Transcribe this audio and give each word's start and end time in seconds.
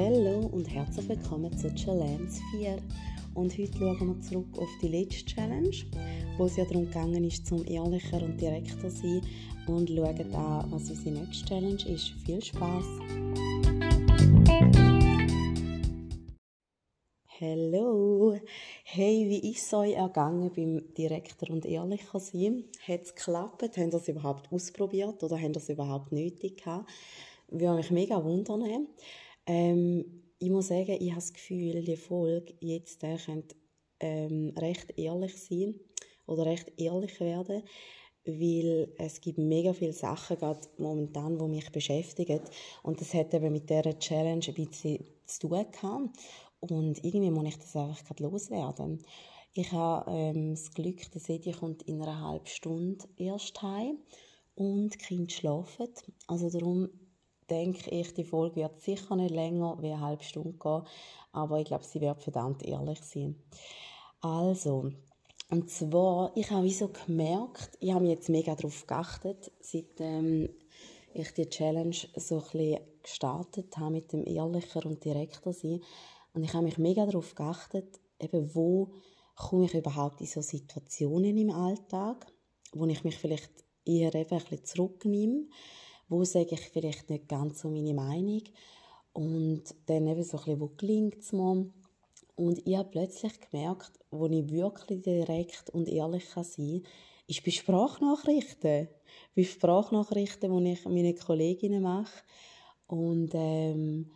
Hallo 0.00 0.46
und 0.52 0.70
herzlich 0.70 1.08
willkommen 1.08 1.58
zu 1.58 1.74
Challenge 1.74 2.30
4. 2.52 2.78
Und 3.34 3.58
heute 3.58 3.78
schauen 3.78 4.14
wir 4.14 4.20
zurück 4.20 4.46
auf 4.56 4.68
die 4.80 4.86
letzte 4.86 5.24
Challenge, 5.24 5.74
wo 6.36 6.44
es 6.44 6.56
ja 6.56 6.64
darum 6.66 6.84
gegangen 6.84 7.24
ist, 7.24 7.44
zum 7.44 7.66
ehrlicher 7.66 8.22
und 8.22 8.40
direkter 8.40 8.78
zu 8.78 8.90
sein 8.90 9.22
und 9.66 9.90
schauen 9.90 10.34
an, 10.36 10.70
was 10.70 10.88
unsere 10.88 11.16
nächste 11.16 11.46
Challenge 11.46 11.84
ist. 11.88 12.12
Viel 12.24 12.40
Spaß! 12.40 12.84
Hallo! 17.40 18.38
Hey, 18.84 19.28
wie 19.28 19.50
ist 19.50 19.66
es 19.66 19.74
euch 19.74 19.94
ergangen 19.94 20.52
beim 20.54 20.94
direkter 20.94 21.50
und 21.50 21.66
ehrlicher 21.66 22.20
sein? 22.20 22.62
Hat 22.86 23.02
es 23.02 23.16
geklappt? 23.16 23.64
Habt 23.64 23.76
ihr 23.76 23.92
es 23.92 24.06
überhaupt 24.06 24.52
ausprobiert 24.52 25.24
oder 25.24 25.36
habt 25.36 25.56
ihr 25.56 25.60
es 25.60 25.68
überhaupt 25.68 26.12
nötig 26.12 26.58
gehabt? 26.58 26.88
Würde 27.48 27.78
mich 27.78 27.90
mega 27.90 28.22
wundern. 28.22 28.86
Ähm, 29.48 30.04
ich 30.38 30.50
muss 30.50 30.68
sagen, 30.68 30.98
ich 31.00 31.10
habe 31.10 31.20
das 31.20 31.32
Gefühl, 31.32 31.82
die 31.82 31.96
Folge 31.96 32.54
jetzt 32.60 33.02
äh, 33.02 33.16
könnte 33.16 33.56
ähm, 33.98 34.52
recht 34.56 34.96
ehrlich 34.98 35.36
sein 35.36 35.74
oder 36.26 36.44
recht 36.44 36.70
ehrlich 36.76 37.18
werden, 37.18 37.62
weil 38.26 38.92
es 38.98 39.22
gibt 39.22 39.38
mega 39.38 39.72
viele 39.72 39.94
Sachen 39.94 40.36
gerade 40.36 40.68
momentan, 40.76 41.38
die 41.38 41.48
mich 41.48 41.72
beschäftigen 41.72 42.40
und 42.82 43.00
das 43.00 43.14
hat 43.14 43.32
eben 43.32 43.50
mit 43.50 43.70
dieser 43.70 43.98
Challenge 43.98 44.44
ein 44.46 44.54
bisschen 44.54 45.04
zu 45.24 45.48
tun 45.48 45.64
gehabt. 45.72 46.10
und 46.60 47.02
irgendwie 47.02 47.30
muss 47.30 47.48
ich 47.48 47.56
das 47.56 47.74
einfach 47.74 48.04
gerade 48.04 48.24
loswerden. 48.24 49.02
Ich 49.54 49.72
habe 49.72 50.10
ähm, 50.10 50.50
das 50.50 50.70
Glück, 50.72 51.10
dass 51.12 51.28
Edi 51.30 51.52
kommt 51.52 51.84
in 51.84 52.02
einer 52.02 52.20
halben 52.20 52.46
Stunde 52.46 53.06
erst 53.16 53.62
heim 53.62 53.96
und 54.54 54.92
die 54.94 54.98
Kinder 54.98 55.30
schlafen. 55.30 55.88
Also 56.26 56.50
darum 56.50 56.90
denke 57.50 57.90
ich, 57.90 58.14
die 58.14 58.24
Folge 58.24 58.56
wird 58.56 58.80
sicher 58.80 59.16
nicht 59.16 59.34
länger 59.34 59.76
wie 59.80 59.92
eine 59.92 60.00
halbe 60.00 60.24
Stunde 60.24 60.58
gehen, 60.58 60.82
aber 61.32 61.60
ich 61.60 61.66
glaube, 61.66 61.84
sie 61.84 62.00
wird 62.00 62.22
verdammt 62.22 62.62
ehrlich 62.62 63.02
sein. 63.02 63.36
Also, 64.20 64.90
und 65.50 65.70
zwar, 65.70 66.32
ich 66.34 66.50
habe 66.50 66.68
so 66.70 66.88
gemerkt, 66.88 67.76
ich 67.80 67.92
habe 67.92 68.02
mich 68.02 68.14
jetzt 68.14 68.28
mega 68.28 68.54
darauf 68.54 68.86
geachtet, 68.86 69.50
seit 69.60 70.00
ähm, 70.00 70.48
ich 71.14 71.32
die 71.32 71.48
Challenge 71.48 71.96
so 72.16 72.36
ein 72.36 72.42
bisschen 72.42 72.80
gestartet 73.02 73.76
habe 73.76 73.92
mit 73.92 74.12
dem 74.12 74.26
ehrlicher 74.26 74.84
und 74.84 75.04
direkter 75.04 75.52
sein. 75.52 75.80
Und 76.34 76.44
ich 76.44 76.52
habe 76.52 76.64
mich 76.64 76.78
mega 76.78 77.06
darauf 77.06 77.34
geachtet, 77.34 77.98
eben 78.20 78.54
wo 78.54 78.92
komme 79.34 79.64
ich 79.64 79.74
überhaupt 79.74 80.20
in 80.20 80.26
so 80.26 80.42
Situationen 80.42 81.36
im 81.36 81.50
Alltag, 81.50 82.26
wo 82.72 82.84
ich 82.86 83.04
mich 83.04 83.16
vielleicht 83.16 83.52
eher 83.84 84.14
eben 84.14 84.30
ein 84.30 84.44
bisschen 84.44 84.64
zurücknehme 84.64 85.46
wo 86.08 86.24
sage 86.24 86.54
ich 86.54 86.60
vielleicht 86.60 87.10
nicht 87.10 87.28
ganz 87.28 87.60
so 87.60 87.68
meine 87.68 87.94
Meinung 87.94 88.42
und 89.12 89.62
dann 89.86 90.06
eben 90.06 90.22
so 90.22 90.36
ein 90.36 90.44
bisschen, 90.44 90.60
wo 90.60 90.70
gelingt 90.76 91.18
es 91.18 91.32
mir. 91.32 91.66
Und 92.36 92.66
ich 92.66 92.76
habe 92.76 92.88
plötzlich 92.88 93.32
gemerkt, 93.50 93.92
wo 94.10 94.26
ich 94.26 94.48
wirklich 94.50 95.02
direkt 95.02 95.70
und 95.70 95.88
ehrlich 95.88 96.28
sein 96.28 96.44
kann, 96.44 96.82
ist 97.26 97.44
bei 97.44 97.50
Sprachnachrichten. 97.50 98.88
Bei 99.34 99.42
Sprachnachrichten, 99.42 100.64
die 100.64 100.72
ich 100.72 100.84
meine 100.84 101.14
Kolleginnen 101.14 101.82
mache. 101.82 102.22
Und 102.86 103.30
ähm, 103.34 104.10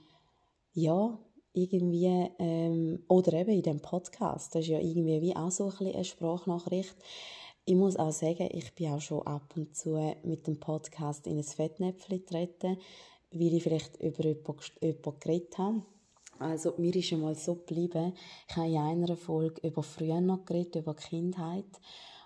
ja, 0.73 1.19
irgendwie, 1.53 2.31
ähm, 2.39 3.03
oder 3.09 3.35
eben 3.35 3.51
in 3.51 3.63
dem 3.63 3.81
Podcast, 3.81 4.55
das 4.55 4.63
ist 4.63 4.69
ja 4.69 4.79
irgendwie 4.79 5.21
wie 5.21 5.37
auch 5.37 5.51
so 5.51 5.65
ein 5.65 5.71
bisschen 5.71 5.95
eine 5.95 6.05
Sprachnachricht. 6.05 6.97
Ich 7.65 7.77
muss 7.77 7.97
auch 7.97 8.11
sagen, 8.11 8.49
ich 8.51 8.75
bin 8.75 8.93
auch 8.93 9.01
schon 9.01 9.25
ab 9.25 9.55
und 9.57 9.77
zu 9.77 9.95
mit 10.25 10.49
dem 10.49 10.59
Podcast 10.59 11.29
in 11.29 11.39
ein 11.39 11.45
Fettnäpfchen 11.45 12.19
getreten, 12.19 12.77
weil 13.31 13.55
ich 13.55 13.63
vielleicht 13.63 14.03
über 14.03 14.25
jemanden 14.25 15.21
geredet 15.21 15.59
habe. 15.59 15.83
Also 16.41 16.75
mir 16.79 16.93
ist 16.97 17.13
einmal 17.13 17.37
so 17.37 17.55
geblieben, 17.55 18.15
ich 18.49 18.57
habe 18.57 18.69
in 18.69 18.79
einer 18.79 19.17
Folge 19.17 19.65
über 19.65 19.85
früher 19.85 20.21
noch 20.21 20.45
geredet, 20.45 20.75
über 20.75 20.95
Kindheit 20.95 21.81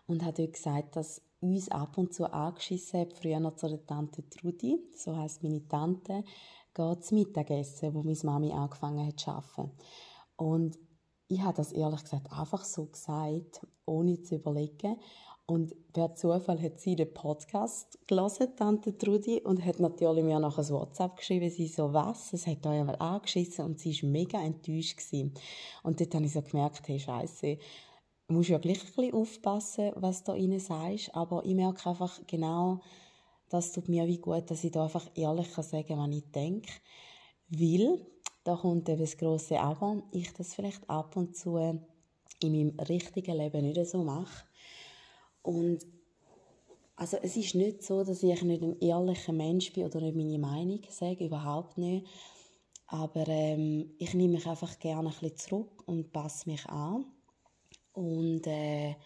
und 0.07 0.25
habe 0.25 0.33
dort 0.33 0.55
gesagt, 0.55 0.97
dass 0.97 1.21
uns 1.41 1.69
ab 1.69 1.99
und 1.99 2.15
zu 2.15 2.33
angeschissen 2.33 3.01
hat, 3.01 3.13
früher 3.13 3.39
noch 3.39 3.57
zu 3.57 3.69
der 3.69 3.85
Tante 3.85 4.27
Trudi, 4.31 4.79
so 4.95 5.19
heißt 5.19 5.43
meine 5.43 5.69
Tante, 5.69 6.25
geht 6.73 7.05
zum 7.05 7.19
Mittagessen, 7.19 7.93
wo 7.93 8.03
meine 8.03 8.19
Mami 8.23 8.53
angefangen 8.53 9.07
hat 9.07 9.21
zu 9.21 9.33
arbeiten. 9.33 9.71
Und 10.37 10.79
ich 11.29 11.43
habe 11.43 11.57
das 11.57 11.73
ehrlich 11.73 12.03
gesagt 12.03 12.33
einfach 12.33 12.65
so 12.65 12.87
gesagt, 12.87 13.67
ohne 13.85 14.23
zu 14.23 14.37
überlegen. 14.37 14.97
Und 15.49 15.93
per 15.93 16.12
Zufall 16.17 16.61
hat 16.61 16.81
sie 16.81 16.97
den 16.97 17.15
Podcast 17.15 17.99
gelesen, 18.09 18.57
Tante 18.57 18.99
Trudi, 18.99 19.41
und 19.41 19.65
hat 19.65 19.79
natürlich 19.79 20.25
mir 20.25 20.41
noch 20.41 20.59
ein 20.59 20.69
WhatsApp 20.71 21.17
geschrieben, 21.19 21.49
sie 21.51 21.69
so, 21.69 21.93
was, 21.93 22.33
es 22.33 22.49
hat 22.49 22.67
euch 22.67 22.81
einmal 22.81 22.97
angeschissen, 22.97 23.65
und 23.65 23.79
sie 23.79 24.03
war 24.03 24.11
mega 24.11 24.43
enttäuscht 24.43 24.97
gewesen. 24.97 25.34
Und 25.84 26.01
dort 26.01 26.15
habe 26.17 26.25
ich 26.25 26.33
so 26.33 26.43
gemerkt, 26.43 26.89
hey, 26.89 26.99
Scheiße, 26.99 27.59
du 28.27 28.34
musst 28.34 28.49
ja 28.49 28.59
gleich 28.59 28.81
ein 28.81 28.87
bisschen 28.87 29.15
aufpassen, 29.15 29.93
was 29.95 30.25
du 30.25 30.34
ihnen 30.34 30.59
sagst, 30.59 31.15
aber 31.15 31.45
ich 31.45 31.55
merke 31.55 31.91
einfach 31.91 32.21
genau, 32.27 32.81
das 33.49 33.71
tut 33.71 33.89
mir 33.89 34.09
wie 34.09 34.19
gut, 34.19 34.51
dass 34.51 34.65
ich 34.65 34.73
da 34.73 34.84
einfach 34.84 35.09
ehrlich 35.15 35.49
sagen 35.49 35.87
kann, 35.87 35.99
was 35.99 36.17
ich 36.17 36.31
denke, 36.33 36.73
weil 37.49 38.05
da 38.43 38.57
kommt 38.57 38.89
eben 38.89 39.01
das 39.01 39.17
grosse 39.17 39.61
Aber, 39.61 40.03
ich 40.11 40.33
das 40.33 40.55
vielleicht 40.55 40.91
ab 40.91 41.17
und 41.17 41.37
zu 41.37 41.57
in 42.41 42.53
meinem 42.53 42.78
richtigen 42.81 43.37
Leben 43.37 43.63
nicht 43.63 43.87
so 43.87 44.03
mache. 44.03 44.45
Und 45.47 45.87
also 46.97 47.19
es 47.23 47.37
ist 47.37 47.55
nicht 47.55 47.83
so, 47.83 48.03
dass 48.03 48.23
ich 48.23 48.43
nicht 48.43 48.62
ein 48.62 48.81
ehrlicher 48.81 49.33
Mensch 49.33 49.73
bin 49.73 49.84
oder 49.84 50.01
nicht 50.01 50.17
meine 50.17 50.39
Meinung 50.39 50.81
sage, 50.91 51.27
überhaupt 51.27 51.79
nicht. 51.79 52.07
Aber 52.89 53.27
ähm, 53.29 53.95
ich 53.99 54.15
nehme 54.15 54.34
mich 54.34 54.47
einfach 54.47 54.79
gerne 54.79 55.09
ein 55.09 55.15
bisschen 55.15 55.37
zurück 55.37 55.83
und 55.87 56.12
passe 56.12 56.49
mich 56.49 56.67
an. 56.67 57.05
Und 57.93 58.47
äh, 58.47 58.97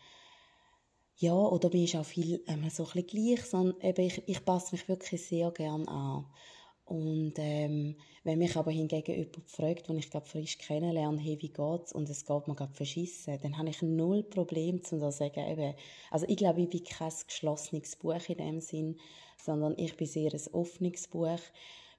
ja, 1.17 1.35
oder 1.35 1.69
bin 1.69 1.85
ich 1.85 1.99
auch 1.99 2.05
viel 2.05 2.43
ähm, 2.47 2.69
so 2.71 2.85
ein 2.85 3.05
bisschen 3.05 3.07
gleich, 3.07 3.45
sondern 3.45 3.81
eben 3.83 4.07
ich, 4.07 4.23
ich 4.27 4.45
passe 4.45 4.75
mich 4.75 4.89
wirklich 4.89 5.27
sehr 5.27 5.51
gerne 5.51 5.87
an. 5.89 6.27
Und 6.91 7.35
ähm, 7.37 7.95
wenn 8.25 8.41
mich 8.41 8.57
aber 8.57 8.73
hingegen 8.73 9.15
jemand 9.15 9.49
fragt, 9.49 9.89
den 9.89 9.99
ich 9.99 10.11
gerade 10.11 10.27
frisch 10.27 10.59
kennenlerne, 10.59 11.21
hey, 11.21 11.41
wie 11.41 11.49
geht's? 11.49 11.93
Und 11.93 12.11
es 12.11 12.25
geht 12.27 12.49
mir 12.49 12.57
gerade 12.57 12.75
verschissen, 12.75 13.39
dann 13.41 13.57
habe 13.57 13.69
ich 13.69 13.81
null 13.81 14.25
Problem, 14.25 14.83
zu 14.83 14.99
sagen, 15.13 15.47
eben, 15.49 15.75
also 16.11 16.27
ich 16.29 16.37
glaube, 16.37 16.63
ich 16.63 16.69
bin 16.69 16.83
kein 16.83 17.13
geschlossenes 17.25 17.95
Buch 17.95 18.29
in 18.29 18.39
dem 18.39 18.61
Sinn, 18.61 18.97
sondern 19.41 19.79
ich 19.79 19.97
bin 19.97 20.09
sehr 20.09 20.35
ein 20.35 20.53
offenes 20.53 21.07
Buch. 21.07 21.39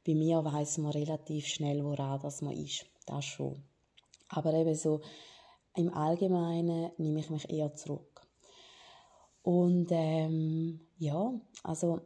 Bei 0.05 0.13
mir 0.13 0.43
weiß 0.43 0.79
man 0.79 0.91
relativ 0.91 1.47
schnell, 1.47 1.85
woran 1.85 2.19
das 2.19 2.41
man 2.41 2.57
ist. 2.57 2.85
Das 3.05 3.23
schon. 3.23 3.63
Aber 4.27 4.53
eben 4.53 4.75
so, 4.75 4.99
im 5.73 5.93
Allgemeinen 5.93 6.91
nehme 6.97 7.21
ich 7.21 7.29
mich 7.29 7.49
eher 7.49 7.73
zurück. 7.75 8.27
Und 9.41 9.87
ähm, 9.91 10.81
ja, 10.97 11.31
also 11.63 12.01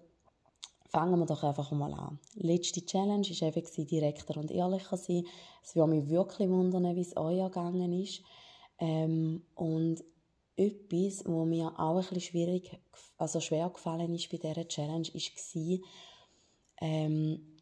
fangen 0.96 1.20
wir 1.20 1.26
doch 1.26 1.44
einfach 1.44 1.72
mal 1.72 1.94
an. 1.94 2.20
Letzte 2.36 2.86
Challenge 2.86 3.28
war 3.28 3.58
eben 3.58 3.88
direkter 3.88 4.38
und 4.38 4.50
ehrlicher 4.50 4.96
sein. 4.96 5.26
Es 5.62 5.76
würde 5.76 5.92
mich 5.92 6.10
wirklich 6.10 6.48
wundern, 6.50 6.96
wie 6.96 7.02
es 7.02 7.18
euch 7.18 7.40
ergangen 7.40 7.92
ist. 7.92 8.22
Ähm, 8.80 9.44
und 9.56 10.06
etwas, 10.56 11.26
was 11.26 11.46
mir 11.48 11.78
auch 11.78 11.98
ein 11.98 11.98
bisschen 11.98 12.22
schwierig, 12.22 12.80
also 13.18 13.42
schwer 13.42 13.70
gefallen 13.70 14.14
ist 14.16 14.32
bei 14.32 14.38
dieser 14.38 14.70
Challenge, 14.70 15.08
war, 15.14 15.80
ähm, 16.80 17.58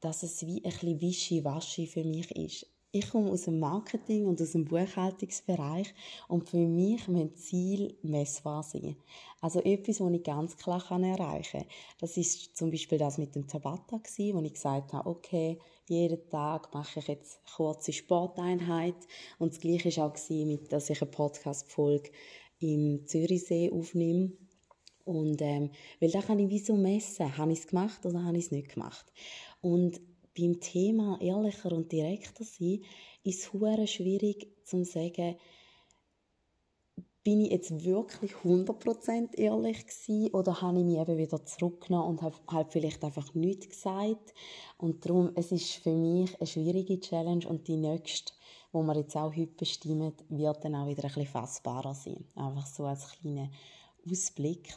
dass 0.00 0.22
es 0.22 0.46
wie 0.46 0.64
ein 0.64 0.70
bisschen 0.70 1.00
wischiwaschi 1.00 1.88
für 1.88 2.04
mich 2.04 2.30
ist 2.36 2.66
ich 2.94 3.10
komme 3.10 3.30
aus 3.30 3.42
dem 3.42 3.58
Marketing 3.58 4.24
und 4.24 4.40
aus 4.40 4.52
dem 4.52 4.64
Buchhaltungsbereich 4.64 5.92
und 6.28 6.48
für 6.48 6.56
mich 6.56 7.08
müssen 7.08 7.34
Ziel 7.34 7.98
messbar 8.02 8.62
sein. 8.62 8.96
Also 9.40 9.60
etwas, 9.62 10.00
was 10.00 10.12
ich 10.12 10.22
ganz 10.22 10.56
klar 10.56 10.80
erreichen 11.02 11.62
kann. 11.62 11.68
Das 11.98 12.16
ist 12.16 12.56
zum 12.56 12.70
Beispiel 12.70 12.98
das 12.98 13.18
mit 13.18 13.34
dem 13.34 13.48
Tabata 13.48 13.96
wo 13.96 14.40
ich 14.40 14.52
gesagt 14.52 14.92
habe, 14.92 15.10
okay, 15.10 15.58
jeden 15.88 16.30
Tag 16.30 16.72
mache 16.72 17.00
ich 17.00 17.08
jetzt 17.08 17.40
eine 17.44 17.54
kurze 17.56 17.92
Sporteinheit 17.92 18.96
und 19.40 19.52
das 19.52 19.60
Gleiche 19.60 19.94
war 19.96 20.06
auch 20.06 20.68
dass 20.68 20.90
ich 20.90 21.02
eine 21.02 21.10
Podcast-Folge 21.10 22.10
im 22.60 23.04
Zürichsee 23.06 23.72
aufnehme 23.72 24.32
und 25.04 25.42
ähm, 25.42 25.70
weil 26.00 26.10
da 26.10 26.22
kann 26.22 26.38
ich 26.38 26.48
wie 26.48 26.60
so 26.60 26.76
messen, 26.76 27.36
habe 27.36 27.52
ich 27.52 27.58
es 27.58 27.66
gemacht 27.66 28.06
oder 28.06 28.24
habe 28.24 28.38
ich 28.38 28.46
es 28.46 28.50
nicht 28.52 28.72
gemacht. 28.72 29.04
Und 29.60 30.00
beim 30.36 30.60
Thema 30.60 31.18
ehrlicher 31.20 31.72
und 31.72 31.92
direkter 31.92 32.44
sein, 32.44 32.82
ist 33.22 33.50
es 33.52 33.90
schwierig 33.90 34.48
zu 34.64 34.84
sagen, 34.84 35.36
bin 37.24 37.40
ich 37.40 37.52
jetzt 37.52 37.84
wirklich 37.84 38.32
100% 38.32 39.34
ehrlich 39.36 39.86
gewesen 39.86 40.34
oder 40.34 40.60
habe 40.60 40.78
ich 40.78 40.84
mich 40.84 40.98
eben 40.98 41.16
wieder 41.16 41.44
zurückgenommen 41.46 42.10
und 42.10 42.22
habe 42.22 42.36
halt 42.48 42.70
vielleicht 42.70 43.02
einfach 43.02 43.34
nichts 43.34 43.70
gesagt 43.70 44.34
und 44.76 45.04
darum, 45.04 45.32
es 45.34 45.50
ist 45.50 45.72
für 45.72 45.94
mich 45.96 46.38
eine 46.38 46.46
schwierige 46.46 47.00
Challenge 47.00 47.48
und 47.48 47.66
die 47.66 47.78
nächste, 47.78 48.34
wo 48.72 48.82
wir 48.82 48.96
jetzt 48.96 49.16
auch 49.16 49.34
heute 49.34 49.54
bestimmen, 49.54 50.12
wird 50.28 50.64
dann 50.64 50.74
auch 50.74 50.86
wieder 50.86 51.04
ein 51.04 51.08
bisschen 51.08 51.26
fassbarer 51.26 51.94
sein. 51.94 52.26
Einfach 52.34 52.66
so 52.66 52.84
als 52.84 53.10
kleiner 53.12 53.50
Ausblick 54.08 54.76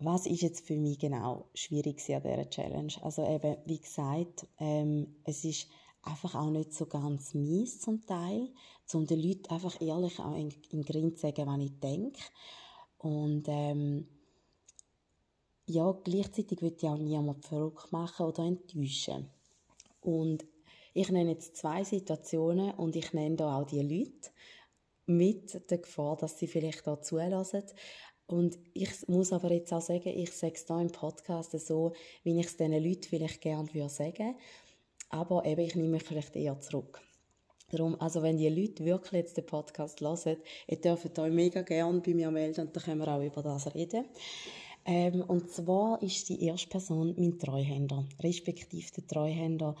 was 0.00 0.26
ist 0.26 0.42
jetzt 0.42 0.66
für 0.66 0.76
mich 0.76 0.98
genau 0.98 1.46
schwierig 1.54 2.02
an 2.10 2.22
dieser 2.22 2.50
Challenge? 2.50 2.92
Also 3.02 3.26
eben, 3.26 3.56
wie 3.66 3.80
gesagt, 3.80 4.46
ähm, 4.58 5.14
es 5.24 5.44
ist 5.44 5.68
einfach 6.02 6.34
auch 6.34 6.50
nicht 6.50 6.72
so 6.72 6.86
ganz 6.86 7.34
mies 7.34 7.80
zum 7.80 8.04
Teil, 8.06 8.48
um 8.92 9.06
den 9.06 9.20
Leuten 9.20 9.52
einfach 9.52 9.80
ehrlich 9.80 10.18
auch 10.18 10.36
in, 10.36 10.52
in 10.70 10.82
Grind 10.82 11.18
zu 11.18 11.22
sagen, 11.22 11.46
was 11.46 11.60
ich 11.60 11.78
denke. 11.80 12.20
Und 12.98 13.44
ähm, 13.48 14.08
ja, 15.66 15.92
gleichzeitig 15.92 16.62
will 16.62 16.74
ich 16.76 16.88
auch 16.88 16.96
niemand 16.96 17.44
verrückt 17.44 17.92
machen 17.92 18.26
oder 18.26 18.44
enttäuschen. 18.44 19.28
Und 20.00 20.44
ich 20.94 21.10
nenne 21.10 21.32
jetzt 21.32 21.56
zwei 21.56 21.84
Situationen 21.84 22.72
und 22.72 22.96
ich 22.96 23.12
nenne 23.12 23.36
da 23.36 23.58
auch 23.58 23.66
die 23.66 23.80
Leute 23.80 24.30
mit 25.06 25.70
der 25.70 25.78
Gefahr, 25.78 26.16
dass 26.16 26.38
sie 26.38 26.46
vielleicht 26.46 26.86
da 26.86 27.00
zulassen. 27.00 27.62
Und 28.30 28.58
ich 28.74 28.90
muss 29.08 29.32
aber 29.32 29.50
jetzt 29.50 29.72
auch 29.72 29.80
sagen, 29.80 30.08
ich 30.08 30.30
sage 30.32 30.54
es 30.54 30.66
hier 30.66 30.80
im 30.80 30.92
Podcast 30.92 31.50
so, 31.66 31.92
wie 32.22 32.38
ich 32.38 32.46
es 32.46 32.56
diesen 32.56 32.72
Leuten 32.72 33.02
vielleicht 33.02 33.40
gerne 33.40 33.72
würde 33.74 33.88
sagen. 33.88 34.36
Aber 35.08 35.44
eben, 35.44 35.60
ich 35.62 35.74
nehme 35.74 35.88
mich 35.88 36.04
vielleicht 36.04 36.36
eher 36.36 36.60
zurück. 36.60 37.02
Darum, 37.72 38.00
also 38.00 38.22
wenn 38.22 38.36
die 38.36 38.48
Leute 38.48 38.84
wirklich 38.84 39.12
jetzt 39.12 39.36
den 39.36 39.46
Podcast 39.46 40.00
hören, 40.00 40.36
ihr 40.68 40.80
dürft 40.80 41.18
euch 41.18 41.32
mega 41.32 41.62
gerne 41.62 42.00
bei 42.00 42.14
mir 42.14 42.30
melden 42.30 42.66
und 42.66 42.76
dann 42.76 42.82
können 42.84 43.00
wir 43.00 43.08
auch 43.08 43.22
über 43.22 43.42
das 43.42 43.74
reden. 43.74 44.04
Ähm, 44.84 45.22
und 45.22 45.50
zwar 45.50 46.00
ist 46.00 46.28
die 46.28 46.44
erste 46.44 46.68
Person 46.68 47.14
mein 47.18 47.38
Treuhänder, 47.38 48.06
respektive 48.20 48.90
der 48.96 49.06
Treuhänder, 49.06 49.74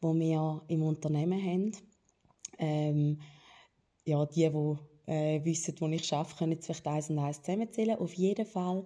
wo 0.00 0.14
wir 0.14 0.62
im 0.68 0.82
Unternehmen 0.82 1.42
haben. 1.42 1.72
Ähm, 2.58 3.20
ja, 4.04 4.24
die, 4.26 4.50
die 4.50 4.76
äh, 5.06 5.44
wissen, 5.44 5.74
wo 5.78 5.88
ich 5.88 6.12
arbeite, 6.12 6.36
können 6.36 6.52
jetzt 6.52 6.66
vielleicht 6.66 6.86
eins 6.86 7.10
und 7.10 7.18
eins 7.18 7.42
zusammenzählen. 7.42 7.98
Auf 7.98 8.14
jeden 8.14 8.46
Fall 8.46 8.84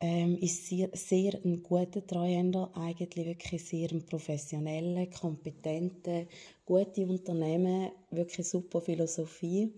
ähm, 0.00 0.36
ist 0.38 0.66
sehr, 0.66 0.90
sehr 0.92 1.34
ein 1.44 1.62
guter 1.62 2.06
Treuhänder, 2.06 2.70
eigentlich 2.74 3.26
wirklich 3.26 3.64
sehr 3.64 3.90
ein 3.90 4.04
professioneller, 4.06 5.06
kompetenter, 5.06 6.26
gute 6.64 7.06
Unternehmen, 7.06 7.90
wirklich 8.10 8.46
super 8.46 8.80
Philosophie. 8.80 9.72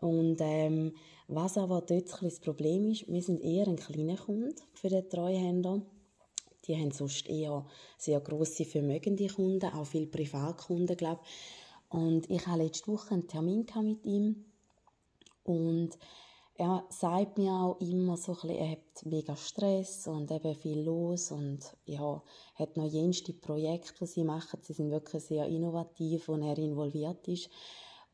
Und 0.00 0.38
ähm, 0.40 0.92
was 1.28 1.56
aber 1.56 1.80
dort 1.82 2.22
das 2.22 2.40
Problem 2.40 2.90
ist, 2.90 3.08
wir 3.08 3.22
sind 3.22 3.42
eher 3.42 3.66
ein 3.68 3.76
kleiner 3.76 4.16
Kunde 4.16 4.54
für 4.74 4.88
den 4.88 5.08
Treuhänder. 5.08 5.82
Die 6.66 6.76
haben 6.76 6.90
sonst 6.90 7.28
eher 7.28 7.66
sehr 7.98 8.20
grosse 8.20 8.64
vermögende 8.64 9.26
Kunden, 9.28 9.72
auch 9.72 9.86
viele 9.86 10.06
Privatkunden, 10.06 10.96
glaube 10.96 11.20
Und 11.90 12.30
ich 12.30 12.46
hatte 12.46 12.62
letzte 12.62 12.88
Woche 12.88 13.14
einen 13.14 13.28
Termin 13.28 13.66
mit 13.82 14.04
ihm 14.06 14.44
und 15.44 15.98
er 16.56 16.84
sagt 16.88 17.36
mir 17.38 17.52
auch 17.52 17.80
immer 17.80 18.16
so 18.16 18.32
ein 18.32 18.38
bisschen, 18.40 18.56
er 18.56 18.70
hat 18.70 19.06
mega 19.06 19.36
Stress 19.36 20.06
und 20.06 20.30
eben 20.30 20.54
viel 20.54 20.80
los 20.82 21.32
und 21.32 21.58
ja, 21.84 22.22
hat 22.54 22.76
noch 22.76 22.86
jenste 22.86 23.32
Projekte, 23.32 23.94
die 24.00 24.06
sie 24.06 24.24
machen. 24.24 24.60
Sie 24.62 24.72
sind 24.72 24.90
wirklich 24.90 25.24
sehr 25.24 25.46
innovativ 25.46 26.28
und 26.28 26.42
er 26.42 26.56
involviert 26.58 27.26
ist. 27.26 27.50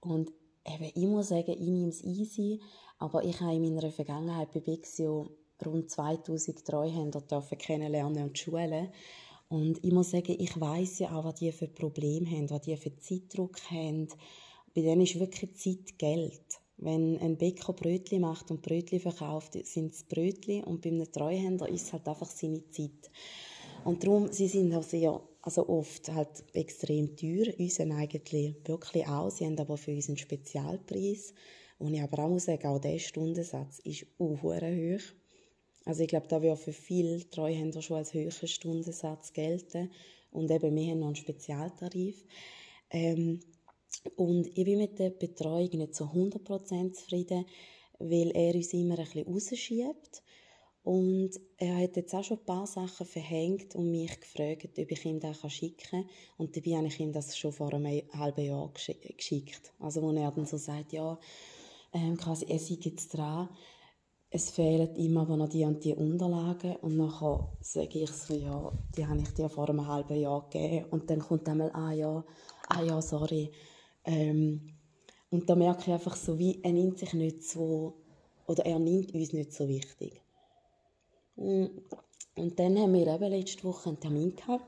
Und 0.01 0.33
eben, 0.67 0.91
ich 0.95 1.07
muss 1.07 1.29
sagen, 1.29 1.51
ich 1.51 1.69
nehme 1.69 1.91
es 1.91 2.03
easy, 2.03 2.61
aber 2.99 3.25
ich 3.25 3.39
habe 3.41 3.57
in 3.57 3.75
meiner 3.75 3.91
Vergangenheit 3.91 4.53
bei 4.53 4.61
Bixio 4.61 5.29
rund 5.65 5.91
2000 5.91 6.65
Treuhänder 6.65 7.21
dürfen 7.21 7.59
kennenlernen 7.59 8.25
und 8.25 8.39
schulen. 8.39 8.89
Und 9.51 9.85
ich 9.85 9.93
muss 9.93 10.13
sagen, 10.13 10.37
ich 10.39 10.59
weiß 10.59 11.01
ja 11.01 11.15
auch, 11.15 11.25
was 11.25 11.35
die 11.35 11.53
für 11.53 11.69
Probleme 11.69 12.31
haben, 12.31 12.49
was 12.49 12.63
die 12.63 12.77
für 12.79 12.97
Zeitdruck 12.97 13.61
haben. 13.71 14.09
Bei 14.75 14.81
denen 14.81 15.03
ist 15.03 15.19
wirklich 15.19 15.55
Zeit 15.57 15.99
Geld. 15.99 16.61
Wenn 16.83 17.19
ein 17.19 17.37
Bäcker 17.37 17.75
Brötli 17.75 18.19
macht 18.19 18.51
und 18.51 18.63
Brötli 18.63 19.01
verkauft, 19.01 19.53
sind 19.67 19.93
es 19.93 20.03
Brötli 20.05 20.63
und 20.65 20.81
bei 20.81 20.89
einem 20.89 21.11
Treuhänder 21.13 21.69
ist 21.69 21.85
es 21.85 21.93
halt 21.93 22.09
einfach 22.09 22.31
seine 22.31 22.67
Zeit. 22.71 23.11
Und 23.85 24.03
darum, 24.03 24.33
sie 24.33 24.49
sind 24.49 24.75
auch 24.75 24.83
sehr, 24.83 25.21
also 25.43 25.69
oft 25.69 26.11
halt 26.11 26.43
extrem 26.55 27.17
teuer, 27.17 27.53
uns 27.59 27.81
eigentlich 27.81 28.55
wirklich 28.65 29.07
auch. 29.07 29.31
Sie 29.31 29.45
haben 29.45 29.59
aber 29.59 29.77
für 29.77 29.93
uns 29.93 30.09
einen 30.09 30.17
Spezialpreis. 30.17 31.35
Und 31.79 31.95
ich 31.95 32.03
aber 32.03 32.25
auch 32.25 32.29
muss 32.29 32.45
sagen, 32.45 32.67
auch 32.67 32.79
dieser 32.79 32.99
Stundensatz 32.99 33.79
ist 33.81 34.07
auch 34.19 34.43
hoch. 34.43 35.01
Also 35.85 36.03
ich 36.03 36.09
glaube, 36.09 36.29
da 36.29 36.41
wird 36.43 36.59
für 36.59 36.73
viele 36.73 37.29
Treuhänder 37.29 37.83
schon 37.83 37.99
als 37.99 38.15
höherer 38.15 38.47
Stundensatz 38.47 39.33
gelten. 39.33 39.91
Und 40.31 40.51
eben, 40.51 40.75
wir 40.75 40.91
haben 40.91 41.01
noch 41.01 41.09
einen 41.09 41.17
Spezialtarif. 41.17 42.25
Ähm, 42.91 43.41
und 44.17 44.47
ich 44.47 44.65
bin 44.65 44.79
mit 44.79 44.99
der 44.99 45.11
Betreuung 45.11 45.71
nicht 45.71 45.95
zu 45.95 46.05
100% 46.05 46.93
zufrieden, 46.93 47.45
weil 47.99 48.31
er 48.31 48.55
uns 48.55 48.73
immer 48.73 48.99
ein 48.99 49.05
bisschen 49.05 49.27
rausschiebt. 49.27 50.23
Und 50.83 51.33
er 51.59 51.77
hat 51.77 51.97
jetzt 51.97 52.15
auch 52.15 52.25
schon 52.25 52.39
ein 52.39 52.47
paar 52.47 52.67
Sachen 52.67 53.07
verhängt 53.07 53.77
und 53.77 53.91
mich 53.91 54.19
gefragt, 54.19 54.79
ob 54.79 54.91
ich 54.91 55.05
ihm 55.05 55.21
das 55.21 55.41
schicken 55.53 55.77
kann. 55.91 56.09
Und 56.39 56.57
dabei 56.57 56.77
habe 56.79 56.87
ich 56.87 56.99
ihm 56.99 57.13
das 57.13 57.37
schon 57.37 57.53
vor 57.53 57.75
einem 57.75 58.03
halben 58.15 58.45
Jahr 58.45 58.73
geschickt. 58.73 59.73
Also 59.79 60.01
wo 60.01 60.11
er 60.13 60.31
dann 60.31 60.47
so 60.47 60.57
sagt, 60.57 60.93
ja, 60.95 61.19
ähm, 61.93 62.17
quasi, 62.17 62.47
er 62.49 62.59
sei 62.59 62.79
jetzt 62.81 63.15
dran, 63.15 63.51
es 64.31 64.51
fehlen 64.51 64.95
ihm 64.95 65.19
aber 65.19 65.37
noch 65.37 65.49
die 65.49 65.65
und 65.65 65.85
die 65.85 65.93
Unterlagen 65.93 66.77
und 66.77 66.97
nachher 66.97 67.53
sage 67.61 67.99
ich 67.99 68.11
so, 68.11 68.35
ja, 68.35 68.73
die 68.97 69.05
habe 69.05 69.21
ich 69.21 69.35
dir 69.35 69.49
vor 69.49 69.69
einem 69.69 69.87
halben 69.87 70.15
Jahr 70.15 70.49
gegeben 70.49 70.87
und 70.91 71.11
dann 71.11 71.19
kommt 71.19 71.49
einmal, 71.49 71.73
ah 71.73 71.93
ja, 71.93 72.25
ah 72.69 72.83
ja, 72.83 73.03
sorry. 73.03 73.51
Ähm, 74.05 74.75
und 75.31 75.49
da 75.49 75.55
merke 75.55 75.83
ich 75.83 75.93
einfach 75.93 76.17
so, 76.17 76.39
wie 76.39 76.61
er 76.63 76.73
nimmt 76.73 76.99
sich 76.99 77.13
nicht 77.15 77.45
so, 77.45 77.95
oder 78.47 78.67
er 78.67 78.79
nimmt 78.79 79.15
uns 79.15 79.33
nicht 79.33 79.53
so 79.53 79.69
wichtig. 79.69 80.21
Mm, 81.37 81.67
und 82.37 82.59
dann 82.59 82.79
haben 82.79 82.95
wir 82.95 83.07
eben 83.07 83.31
letzte 83.31 83.65
Woche 83.65 83.91
einen 83.91 84.01
Termin 84.01 84.35
gehabt, 84.35 84.67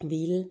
weil 0.00 0.50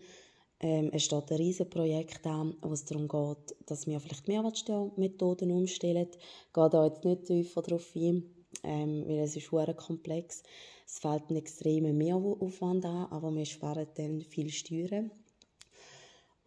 ähm, 0.62 0.89
es 0.92 1.04
steht 1.06 1.31
ein 1.31 1.38
riesiges 1.38 1.69
Projekt 1.69 2.25
an, 2.27 2.56
wo 2.62 2.74
es 2.74 2.86
darum 2.86 3.07
geht, 3.07 3.56
dass 3.66 3.88
wir 3.88 4.00
vielleicht 4.00 4.27
Mehrwertsteuermethoden 4.27 5.51
umstellen. 5.51 6.07
Ich 6.12 6.54
gehe 6.54 6.69
da 6.69 6.86
jetzt 6.86 7.06
nicht 7.06 7.25
tiefer 7.25 7.62
darauf 7.62 7.95
ein, 7.95 8.24
ähm, 8.63 9.04
weil 9.07 9.19
es 9.19 9.36
ist 9.36 9.50
sehr 9.50 9.74
komplex. 9.74 10.44
Es 10.86 11.00
fällt 11.00 11.30
ein 11.30 11.38
extremer 11.38 11.94
Mehraufwand 11.94 12.86
an, 12.86 13.07
aber 13.12 13.33
wir 13.33 13.45
sparen 13.45 13.88
dann 13.95 14.22
viel 14.22 14.50
Steuern. 14.50 15.12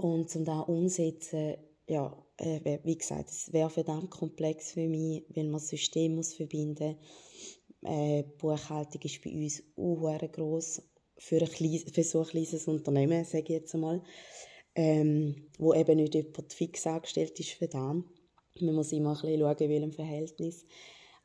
Und 0.02 0.28
zum 0.28 0.44
da 0.44 0.58
umsetzen, 0.58 1.54
ja, 1.88 2.12
äh, 2.36 2.78
wie 2.82 2.98
gesagt, 2.98 3.30
es 3.30 3.52
wäre 3.52 3.70
verdammt 3.70 4.10
komplex 4.10 4.72
für 4.72 4.88
mich, 4.88 5.24
weil 5.28 5.44
man 5.44 5.60
das 5.60 5.68
System 5.68 6.16
muss 6.16 6.34
verbinden 6.34 6.96
muss. 6.96 7.92
Äh, 7.92 8.24
Buchhaltung 8.38 9.00
ist 9.02 9.22
bei 9.22 9.30
uns 9.30 9.62
auch 9.76 10.32
groß 10.32 10.82
für, 11.18 11.40
ein 11.40 11.48
kleines, 11.48 11.84
für 11.92 12.02
so 12.02 12.22
ein 12.22 12.26
kleines 12.26 12.66
Unternehmen, 12.66 13.24
sage 13.24 13.44
ich 13.44 13.48
jetzt 13.50 13.76
einmal, 13.76 14.02
ähm, 14.74 15.48
wo 15.56 15.72
eben 15.72 15.98
nicht 15.98 16.16
jemand 16.16 16.52
fix 16.52 16.84
angestellt 16.84 17.38
ist 17.38 17.50
für 17.50 17.68
das. 17.68 17.78
Man 17.78 18.04
muss 18.74 18.90
immer 18.90 19.10
ein 19.10 19.20
bisschen 19.20 19.38
schauen, 19.38 19.56
in 19.56 19.70
welchem 19.70 19.92
Verhältnis. 19.92 20.66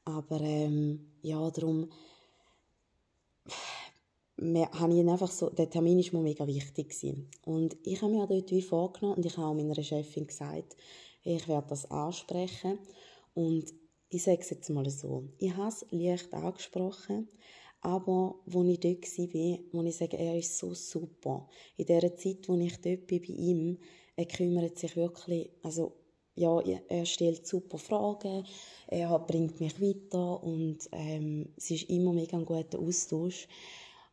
Aber 0.06 0.40
ähm, 0.42 1.14
ja, 1.24 1.50
darum 1.50 1.92
habe 4.40 4.94
ich 4.94 5.08
einfach 5.08 5.32
so, 5.32 5.50
der 5.50 5.70
Termin 5.70 6.00
war 6.00 6.20
mir 6.20 6.30
mega 6.30 6.46
wichtig. 6.48 6.90
Gewesen. 6.90 7.30
Und 7.46 7.78
ich 7.84 8.02
habe 8.02 8.14
mir 8.14 8.28
dort 8.28 8.52
wie 8.52 8.62
vorgenommen 8.62 9.18
und 9.18 9.26
ich 9.26 9.38
habe 9.38 9.48
auch 9.48 9.54
meiner 9.54 9.82
Chefin 9.82 10.28
gesagt, 10.28 10.76
ich 11.24 11.48
werde 11.48 11.68
das 11.70 11.90
ansprechen. 11.90 12.80
Und 13.34 13.74
ich 14.10 14.24
sage 14.24 14.42
es 14.42 14.50
jetzt 14.50 14.70
mal 14.70 14.90
so, 14.90 15.24
ich 15.38 15.56
habe 15.56 15.70
es 15.70 15.86
leicht 15.92 16.34
angesprochen, 16.34 17.28
aber 17.82 18.36
als 18.46 18.68
ich 18.68 18.80
dort 18.80 19.34
war, 19.34 19.60
muss 19.72 19.86
ich 19.86 19.98
sagen, 19.98 20.18
er 20.18 20.38
ist 20.38 20.58
so 20.58 20.74
super. 20.74 21.48
In 21.76 21.86
der 21.86 22.16
Zeit, 22.16 22.48
wo 22.48 22.56
ich 22.56 22.80
dort 22.82 23.08
bin 23.08 23.22
bei 23.22 23.34
ihm, 23.34 23.78
er 24.16 24.26
kümmert 24.26 24.78
sich 24.78 24.96
wirklich, 24.96 25.50
also 25.62 25.94
ja, 26.36 26.60
er 26.60 27.06
stellt 27.06 27.48
super 27.48 27.78
Fragen, 27.78 28.46
er 28.88 29.20
bringt 29.20 29.60
mich 29.60 29.82
weiter 29.82 30.44
und 30.44 30.78
ähm, 30.92 31.50
es 31.58 31.72
ist 31.72 31.90
immer 31.90 32.14
mega 32.14 32.38
ein 32.38 32.46
guter 32.46 32.80
Austausch. 32.80 33.48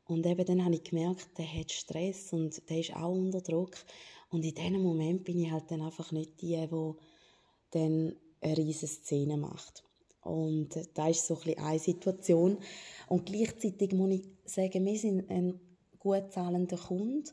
Und 0.06 0.26
eben 0.26 0.44
dann 0.44 0.64
habe 0.64 0.74
ich 0.74 0.84
gemerkt, 0.84 1.38
der 1.38 1.46
hat 1.52 1.72
Stress 1.72 2.32
und 2.32 2.68
der 2.68 2.80
ist 2.80 2.94
auch 2.94 3.12
unter 3.12 3.40
Druck. 3.40 3.74
Und 4.30 4.44
in 4.44 4.54
diesem 4.54 4.82
Moment 4.82 5.24
bin 5.24 5.38
ich 5.38 5.50
halt 5.50 5.70
dann 5.70 5.80
einfach 5.80 6.12
nicht 6.12 6.40
die, 6.42 6.56
die 6.56 6.92
dann 7.70 8.14
eine 8.40 8.56
riesige 8.56 8.86
Szene 8.86 9.36
macht. 9.36 9.82
Und 10.22 10.70
da 10.94 11.08
ist 11.08 11.26
so 11.26 11.38
ein 11.46 11.58
eine 11.58 11.78
Situation. 11.78 12.58
Und 13.08 13.26
gleichzeitig 13.26 13.92
muss 13.92 14.14
ich 14.14 14.24
sagen, 14.44 14.84
wir 14.84 14.98
sind 14.98 15.30
ein 15.30 15.60
gut 15.98 16.32
zahlender 16.32 16.76
Kunde. 16.76 17.30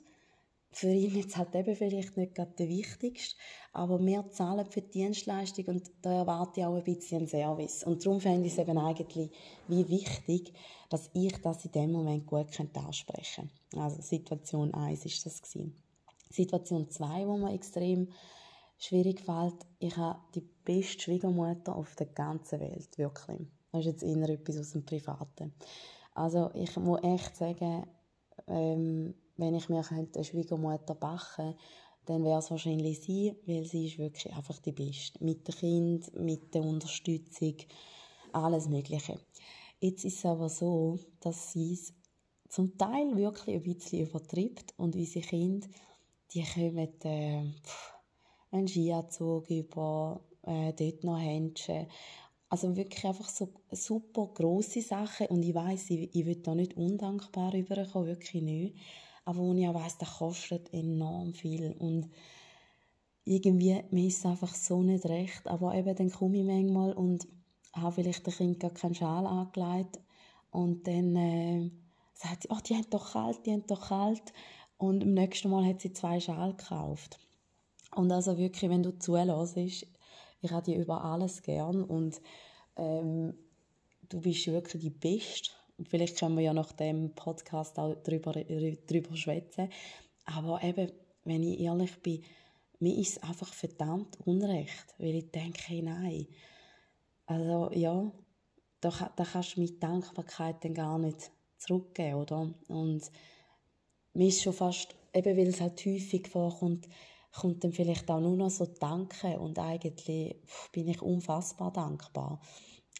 Für 0.73 0.87
ihn 0.87 1.15
jetzt 1.15 1.35
halt 1.35 1.53
eben 1.53 1.75
vielleicht 1.75 2.15
nicht 2.15 2.33
gerade 2.33 2.53
der 2.57 2.69
wichtigste, 2.69 3.35
aber 3.73 3.99
wir 3.99 4.29
zahlen 4.31 4.65
für 4.65 4.81
die 4.81 4.91
Dienstleistung 4.91 5.65
und 5.65 5.91
da 6.01 6.19
erwarte 6.19 6.61
ich 6.61 6.65
auch 6.65 6.75
ein 6.75 6.83
bisschen 6.83 7.27
Service. 7.27 7.83
Und 7.83 8.05
darum 8.05 8.21
fände 8.21 8.47
ich 8.47 8.53
es 8.53 8.59
eben 8.59 8.77
eigentlich 8.77 9.31
wie 9.67 9.89
wichtig, 9.89 10.53
dass 10.89 11.09
ich 11.13 11.33
das 11.41 11.65
in 11.65 11.71
dem 11.73 11.91
Moment 11.91 12.25
gut 12.25 12.47
ansprechen 12.73 13.49
könnte. 13.69 13.83
Also 13.83 14.01
Situation 14.01 14.73
1 14.73 15.05
ist 15.05 15.25
das 15.25 15.41
gewesen. 15.41 15.75
Situation 16.29 16.89
2, 16.89 17.27
wo 17.27 17.37
mir 17.37 17.53
extrem 17.53 18.07
schwierig 18.77 19.19
fällt, 19.19 19.65
ich 19.79 19.95
habe 19.97 20.19
die 20.33 20.47
beste 20.63 21.01
Schwiegermutter 21.01 21.75
auf 21.75 21.95
der 21.95 22.07
ganzen 22.07 22.59
Welt, 22.59 22.97
wirklich. 22.97 23.47
Das 23.71 23.81
ist 23.81 23.85
jetzt 23.87 24.03
eher 24.03 24.29
etwas 24.29 24.57
aus 24.57 24.71
dem 24.71 24.85
Privaten. 24.85 25.53
Also 26.13 26.49
ich 26.53 26.75
muss 26.77 27.03
echt 27.03 27.35
sagen, 27.35 27.85
ähm, 28.47 29.13
wenn 29.41 29.55
ich 29.55 29.67
mir 29.69 29.83
eine 29.91 30.23
Schwiegermutter 30.23 30.95
backen 30.95 31.55
dann 32.05 32.23
wäre 32.23 32.39
es 32.39 32.49
wahrscheinlich 32.49 32.99
sie, 32.99 33.35
weil 33.45 33.63
sie 33.65 33.87
ist 33.87 33.97
wirklich 33.97 34.33
einfach 34.33 34.59
die 34.59 34.71
Beste. 34.71 35.23
Mit 35.23 35.47
dem 35.47 35.55
Kind, 35.55 36.19
mit 36.19 36.53
der 36.53 36.63
Unterstützung, 36.63 37.55
alles 38.31 38.67
Mögliche. 38.67 39.19
Jetzt 39.79 40.05
ist 40.05 40.17
es 40.17 40.25
aber 40.25 40.49
so, 40.49 40.99
dass 41.19 41.53
sie 41.53 41.73
es 41.73 41.93
zum 42.49 42.77
Teil 42.77 43.15
wirklich 43.15 43.55
ein 43.55 43.63
bisschen 43.63 44.07
übertreibt 44.07 44.73
und 44.77 44.95
unsere 44.95 45.25
Kinder, 45.25 45.67
die 46.33 46.43
kommen 46.43 46.89
äh, 47.03 47.43
einen 48.51 48.67
Skianzug 48.67 49.49
über, 49.49 50.21
äh, 50.43 50.73
dort 50.73 51.03
noch 51.03 51.19
Händchen. 51.19 51.87
Also 52.49 52.75
wirklich 52.75 53.05
einfach 53.05 53.29
so 53.29 53.49
super 53.71 54.29
grosse 54.33 54.81
Sachen 54.81 55.27
und 55.27 55.43
ich 55.43 55.55
weiß, 55.55 55.91
ich, 55.91 56.13
ich 56.13 56.25
will 56.25 56.35
da 56.37 56.53
nicht 56.53 56.75
undankbar 56.75 57.53
rüberkommen, 57.53 58.07
wirklich 58.07 58.43
nicht. 58.43 58.75
Aber 59.25 59.39
auch 59.39 59.73
weiss, 59.73 59.97
das 59.97 60.17
kostet 60.17 60.73
enorm 60.73 61.33
viel 61.33 61.75
und 61.77 62.09
irgendwie, 63.23 63.83
mir 63.91 64.07
ist 64.07 64.19
es 64.19 64.25
einfach 64.25 64.53
so 64.53 64.81
nicht 64.81 65.05
recht. 65.05 65.47
Aber 65.47 65.75
eben, 65.75 65.95
dann 65.95 66.11
komme 66.11 66.39
ich 66.39 66.43
manchmal 66.43 66.93
und 66.93 67.27
habe 67.73 67.93
vielleicht 67.93 68.25
dem 68.25 68.33
Kind 68.33 68.59
gar 68.59 68.71
keinen 68.71 68.95
Schal 68.95 69.25
angelegt 69.25 69.99
und 70.49 70.87
dann 70.87 71.15
äh, 71.15 71.71
sagt 72.13 72.43
sie, 72.43 72.49
oh, 72.51 72.57
die 72.65 72.75
haben 72.75 72.89
doch 72.89 73.13
kalt, 73.13 73.45
die 73.45 73.51
haben 73.51 73.67
doch 73.67 73.89
kalt 73.89 74.33
und 74.77 75.03
im 75.03 75.13
nächsten 75.13 75.49
Mal 75.49 75.65
hat 75.65 75.81
sie 75.81 75.93
zwei 75.93 76.19
Schal 76.19 76.55
gekauft. 76.55 77.19
Und 77.95 78.11
also 78.11 78.37
wirklich, 78.37 78.69
wenn 78.69 78.83
du 78.83 78.97
zulässt, 78.97 79.57
ich 79.57 80.51
habe 80.51 80.63
die 80.63 80.75
über 80.75 81.03
alles 81.03 81.43
gern 81.43 81.83
und 81.83 82.19
ähm, 82.75 83.33
du 84.09 84.21
bist 84.21 84.47
wirklich 84.47 84.81
die 84.81 84.89
Beste. 84.89 85.51
Vielleicht 85.89 86.19
können 86.19 86.37
wir 86.37 86.43
ja 86.43 86.53
nach 86.53 86.71
dem 86.73 87.13
Podcast 87.15 87.77
auch 87.79 87.95
darüber, 88.03 88.33
darüber 88.33 89.15
schwätzen. 89.15 89.69
Aber 90.25 90.61
eben, 90.63 90.91
wenn 91.23 91.43
ich 91.43 91.59
ehrlich 91.59 92.01
bin, 92.01 92.23
mir 92.79 92.97
ist 92.97 93.17
es 93.17 93.23
einfach 93.23 93.53
verdammt 93.53 94.17
unrecht, 94.25 94.95
weil 94.97 95.15
ich 95.15 95.31
denke, 95.31 95.61
hey, 95.67 95.81
nein, 95.81 96.27
also 97.27 97.71
ja, 97.73 98.11
da, 98.81 99.11
da 99.15 99.23
kannst 99.23 99.55
du 99.55 99.61
mit 99.61 99.81
Dankbarkeit 99.81 100.63
dann 100.63 100.73
gar 100.73 100.97
nicht 100.97 101.31
zurückgeben, 101.57 102.15
oder? 102.15 102.53
Und 102.67 103.11
mir 104.13 104.27
ist 104.27 104.41
schon 104.41 104.53
fast, 104.53 104.95
eben 105.13 105.37
weil 105.37 105.47
es 105.47 105.61
halt 105.61 105.85
häufig 105.85 106.27
vorkommt, 106.27 106.89
kommt 107.31 107.63
dann 107.63 107.71
vielleicht 107.71 108.09
auch 108.09 108.19
nur 108.19 108.35
noch 108.35 108.49
so 108.49 108.65
Danke 108.65 109.39
und 109.39 109.57
eigentlich 109.59 110.35
bin 110.71 110.87
ich 110.87 111.01
unfassbar 111.01 111.71
dankbar. 111.71 112.41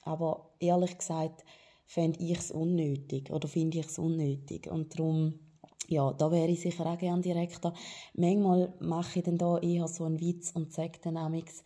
Aber 0.03 0.53
ehrlich 0.59 0.97
gesagt 0.97 1.43
fände 1.91 2.23
ich 2.23 2.37
es 2.37 2.51
unnötig 2.51 3.31
oder 3.31 3.49
finde 3.49 3.79
ich 3.79 3.85
es 3.85 3.99
unnötig 3.99 4.71
und 4.71 4.97
darum 4.97 5.33
ja, 5.89 6.13
da 6.13 6.31
wäre 6.31 6.47
ich 6.47 6.61
sicher 6.61 6.85
auch 6.85 6.97
gerne 6.97 7.21
Direktor. 7.21 7.73
Manchmal 8.13 8.73
mache 8.79 9.19
ich 9.19 9.25
dann 9.25 9.37
da 9.37 9.57
eher 9.57 9.89
so 9.89 10.05
einen 10.05 10.21
Witz 10.21 10.51
und 10.51 10.71
sage 10.71 10.99
dann 11.01 11.17
amigs, 11.17 11.63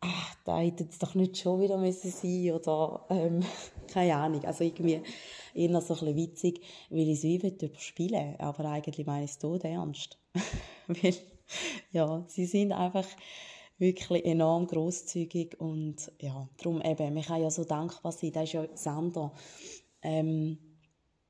ach, 0.00 0.34
da 0.44 0.58
hätte 0.58 0.88
es 0.90 0.98
doch 0.98 1.14
nicht 1.14 1.38
schon 1.38 1.60
wieder 1.60 1.78
müssen 1.78 2.10
sein 2.10 2.50
oder 2.50 3.06
ähm, 3.10 3.44
keine 3.86 4.16
Ahnung. 4.16 4.44
Also 4.44 4.64
irgendwie 4.64 5.02
eher 5.54 5.80
so 5.80 5.94
ein 5.94 6.00
bisschen 6.00 6.16
witzig, 6.16 6.60
weil 6.90 7.08
ich 7.08 7.18
es 7.18 7.22
wie 7.22 7.36
überspielen 7.36 8.40
aber 8.40 8.64
eigentlich 8.64 9.06
meine 9.06 9.24
ich 9.24 9.30
es 9.30 9.38
tot 9.38 9.62
ernst. 9.62 10.18
weil 10.88 11.14
ja, 11.92 12.24
sie 12.26 12.46
sind 12.46 12.72
einfach 12.72 13.06
wirklich 13.80 14.24
enorm 14.24 14.66
großzügig 14.66 15.58
und 15.60 16.12
ja, 16.20 16.48
darum 16.58 16.80
eben, 16.82 17.14
man 17.14 17.24
kann 17.24 17.42
ja 17.42 17.50
so 17.50 17.64
dankbar 17.64 18.12
sein, 18.12 18.32
das 18.32 18.44
ist 18.44 18.52
ja 18.52 18.66
Sander, 18.74 19.32
ähm, 20.02 20.58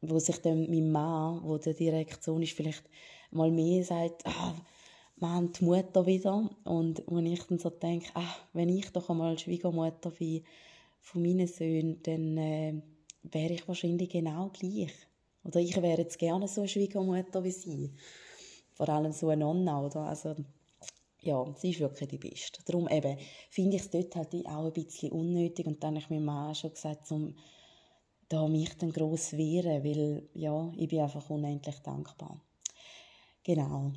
wo 0.00 0.18
sich 0.18 0.38
dann 0.38 0.68
mein 0.68 0.90
Mann, 0.90 1.40
wo 1.44 1.58
der 1.58 1.74
Direktion 1.74 2.42
ist, 2.42 2.52
vielleicht 2.52 2.84
mal 3.30 3.50
mehr 3.50 3.84
sagt, 3.84 4.26
ah, 4.26 4.54
man 5.16 5.52
die 5.52 5.64
Mutter 5.64 6.06
wieder 6.06 6.50
und 6.64 7.02
wenn 7.06 7.26
ich 7.26 7.42
dann 7.44 7.58
so 7.58 7.70
denke, 7.70 8.10
ah, 8.14 8.36
wenn 8.52 8.68
ich 8.68 8.90
doch 8.90 9.08
einmal 9.08 9.38
Schwiegermutter 9.38 10.10
bin 10.10 10.44
von 11.00 11.22
meinen 11.22 11.46
Söhnen, 11.46 12.02
dann 12.02 12.36
äh, 12.36 12.82
wäre 13.22 13.54
ich 13.54 13.68
wahrscheinlich 13.68 14.10
genau 14.10 14.50
gleich. 14.52 14.92
Oder 15.44 15.60
ich 15.60 15.76
wäre 15.80 16.02
jetzt 16.02 16.18
gerne 16.18 16.48
so 16.48 16.62
eine 16.62 16.68
Schwiegermutter 16.68 17.44
wie 17.44 17.50
sie 17.50 17.94
vor 18.80 18.88
allem 18.88 19.12
so 19.12 19.28
eine 19.28 19.44
Nonna, 19.44 19.84
oder? 19.84 20.00
Also, 20.06 20.34
ja, 21.22 21.54
sie 21.56 21.70
ist 21.70 21.80
wirklich 21.80 22.08
die 22.08 22.18
Beste. 22.18 22.62
Darum 22.64 22.88
eben, 22.88 23.18
finde 23.50 23.76
ich 23.76 23.82
es 23.82 23.90
dort 23.90 24.16
halt 24.16 24.34
auch 24.46 24.66
ein 24.66 24.72
bisschen 24.72 25.12
unnötig 25.12 25.66
und 25.66 25.82
dann 25.82 25.94
habe 25.94 26.04
ich 26.04 26.10
mir 26.10 26.20
mal 26.20 26.54
schon 26.54 26.72
gesagt, 26.72 27.10
um 27.10 27.34
da 28.28 28.46
mich 28.46 28.76
dann 28.78 28.92
gross 28.92 29.32
wehren, 29.32 29.84
weil, 29.84 30.28
ja, 30.34 30.72
ich 30.76 30.88
bin 30.88 31.00
einfach 31.00 31.28
unendlich 31.30 31.78
dankbar. 31.80 32.40
Genau. 33.42 33.92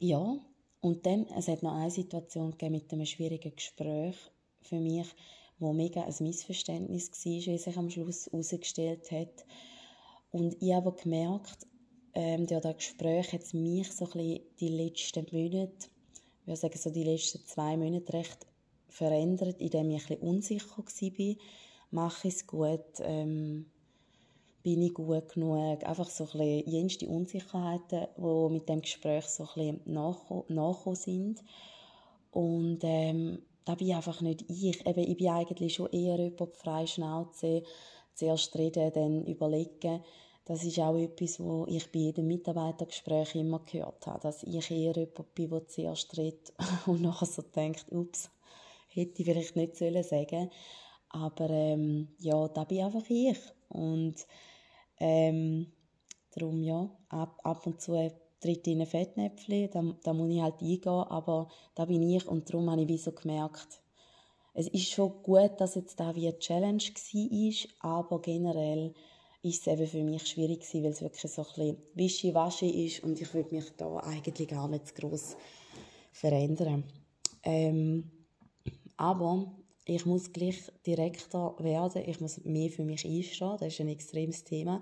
Ja, 0.00 0.38
und 0.80 1.06
dann, 1.06 1.26
es 1.36 1.48
hat 1.48 1.62
noch 1.62 1.74
eine 1.74 1.90
Situation 1.90 2.52
gegeben 2.52 2.74
mit 2.74 2.92
einem 2.92 3.06
schwierigen 3.06 3.54
Gespräch 3.54 4.16
für 4.62 4.80
mich, 4.80 5.06
wo 5.58 5.72
mega 5.72 6.02
ein 6.02 6.14
Missverständnis 6.20 7.10
war, 7.10 7.32
wie 7.32 7.58
sich 7.58 7.76
am 7.76 7.90
Schluss 7.90 8.26
herausgestellt 8.26 9.10
hat. 9.10 9.44
Und 10.30 10.60
ich 10.60 10.72
habe 10.72 10.92
gemerkt, 10.92 11.66
ähm, 12.14 12.46
durch 12.46 12.62
das 12.62 12.76
Gespräch 12.76 13.32
hat 13.32 13.54
mich 13.54 13.92
so 13.92 14.06
ein 14.06 14.12
bisschen 14.12 14.40
die 14.60 14.68
letzten 14.68 15.26
Monate, 15.32 15.88
ich 16.44 16.48
würde 16.48 16.60
sagen 16.60 16.78
so 16.78 16.90
die 16.90 17.04
letzten 17.04 17.42
zwei 17.46 17.74
Monate 17.74 18.12
recht 18.12 18.46
verändert, 18.88 19.62
indem 19.62 19.90
ich 19.90 20.02
ein 20.02 20.08
bisschen 20.08 20.28
unsicher 20.28 20.76
war. 20.76 21.36
Mache 21.90 22.28
ich 22.28 22.34
es 22.34 22.46
gut? 22.46 22.84
Ähm, 23.00 23.64
bin 24.62 24.82
ich 24.82 24.92
gut 24.92 25.32
genug? 25.32 25.82
Einfach 25.84 26.10
so 26.10 26.24
ein 26.24 26.30
bisschen 26.32 26.68
jenste 26.70 27.08
Unsicherheiten, 27.08 28.08
die 28.18 28.52
mit 28.52 28.68
dem 28.68 28.82
Gespräch 28.82 29.24
so 29.24 29.44
ein 29.54 29.78
bisschen 29.78 29.80
nachgekommen 29.86 30.96
sind. 30.96 31.42
Und 32.30 32.80
ähm, 32.82 33.38
da 33.64 33.74
bin 33.74 33.88
ich 33.88 33.94
einfach 33.94 34.20
nicht 34.20 34.44
ich. 34.48 34.86
Eben, 34.86 35.00
ich 35.00 35.16
bin 35.16 35.28
eigentlich 35.28 35.72
schon 35.72 35.92
eher 35.92 36.18
jemand 36.18 36.58
frei 36.58 36.86
Schnauze, 36.86 37.62
zuerst 38.12 38.54
reden, 38.58 38.92
dann 38.92 39.24
überlegen. 39.24 40.02
Das 40.46 40.62
ist 40.62 40.78
auch 40.78 40.96
etwas, 40.96 41.40
was 41.40 41.68
ich 41.68 41.90
bei 41.90 42.00
jedem 42.00 42.26
Mitarbeitergespräch 42.26 43.34
immer 43.34 43.60
gehört 43.60 44.06
habe, 44.06 44.20
dass 44.20 44.42
ich 44.42 44.70
eher 44.70 44.94
jemand 44.94 45.34
bin, 45.34 45.50
der 45.50 45.66
zuerst 45.68 46.16
redet 46.18 46.52
und 46.86 47.00
nachher 47.02 47.26
so 47.26 47.42
denkt, 47.42 47.86
ups, 47.90 48.30
hätte 48.88 49.22
ich 49.22 49.24
vielleicht 49.26 49.56
nicht 49.56 49.76
sollen 49.76 50.02
sagen. 50.02 50.50
Aber 51.08 51.48
ähm, 51.48 52.08
ja, 52.18 52.48
da 52.48 52.64
bin 52.64 52.84
einfach 52.84 53.08
ich. 53.08 53.38
Und 53.68 54.16
ähm, 54.98 55.72
darum 56.32 56.62
ja, 56.62 56.90
ab, 57.08 57.40
ab 57.42 57.66
und 57.66 57.80
zu 57.80 57.94
tritt 58.40 58.66
in 58.66 58.82
ein 58.82 58.86
Fettnäpfchen, 58.86 59.70
da, 59.70 59.82
da 60.02 60.12
muss 60.12 60.30
ich 60.30 60.42
halt 60.42 60.60
eingehen, 60.60 60.86
aber 60.88 61.48
da 61.74 61.86
bin 61.86 62.02
ich 62.02 62.26
und 62.26 62.48
darum 62.50 62.70
habe 62.70 62.82
ich 62.82 62.88
wie 62.88 62.98
so 62.98 63.12
gemerkt, 63.12 63.80
es 64.52 64.68
ist 64.68 64.90
schon 64.90 65.22
gut, 65.22 65.52
dass 65.58 65.74
jetzt 65.74 65.98
da 65.98 66.14
wie 66.14 66.28
eine 66.28 66.38
Challenge 66.38 66.82
war, 66.82 67.98
aber 67.98 68.20
generell 68.20 68.94
ist 69.44 69.60
es 69.60 69.66
eben 69.66 69.86
für 69.86 70.02
mich 70.02 70.26
schwierig 70.26 70.60
gewesen, 70.60 70.82
weil 70.82 70.92
es 70.92 71.02
wirklich 71.02 71.30
so 71.30 71.42
ein 71.42 71.48
bisschen 71.48 71.76
wischi-waschi 71.94 72.86
ist 72.86 73.04
und 73.04 73.20
ich 73.20 73.32
würde 73.34 73.54
mich 73.54 73.66
da 73.76 73.98
eigentlich 73.98 74.48
gar 74.48 74.68
nicht 74.68 74.88
zu 74.88 74.94
gross 74.94 75.36
verändern. 76.12 76.84
Ähm, 77.42 78.10
aber 78.96 79.54
ich 79.84 80.06
muss 80.06 80.32
gleich 80.32 80.62
Direktor 80.86 81.62
werden, 81.62 82.02
ich 82.06 82.20
muss 82.20 82.42
mehr 82.44 82.70
für 82.70 82.84
mich 82.84 83.04
einstehen, 83.04 83.56
das 83.60 83.74
ist 83.74 83.80
ein 83.80 83.88
extremes 83.88 84.44
Thema, 84.44 84.80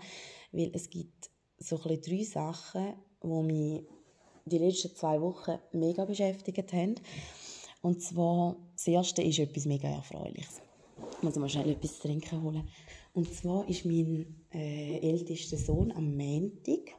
weil 0.53 0.71
es 0.75 0.89
gibt 0.89 1.31
so 1.59 1.77
ein 1.77 1.83
bisschen 1.83 2.19
drei 2.19 2.25
Sachen, 2.25 2.95
die 3.23 3.53
mich 3.53 3.83
die 4.45 4.59
letzten 4.59 4.95
zwei 4.95 5.21
Wochen 5.21 5.59
mega 5.73 6.05
beschäftigt 6.05 6.73
haben. 6.73 6.95
Und 7.81 8.01
zwar, 8.01 8.57
das 8.75 8.87
erste 8.87 9.23
ist 9.23 9.41
etwas 9.41 9.67
mega 9.67 9.89
Erfreuliches. 9.89 10.61
Ich 11.17 11.23
muss 11.23 11.35
mal 11.37 11.49
schnell 11.49 11.71
etwas 11.71 11.97
zu 11.97 12.03
trinken 12.03 12.43
holen. 12.43 12.69
Und 13.15 13.35
zwar 13.35 13.69
ist 13.69 13.85
mein 13.85 14.43
äh, 14.53 14.99
ältester 14.99 15.59
Sohn 15.59 15.93
am 15.93 16.17
Montag 16.17 16.95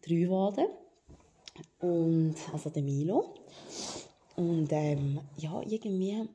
drei 0.00 0.14
geworden. 0.14 0.66
Und, 1.80 2.36
also 2.52 2.70
der 2.70 2.82
Milo. 2.82 3.34
Und 4.36 4.68
ähm, 4.70 5.20
ja, 5.36 5.60
irgendwie 5.62 6.28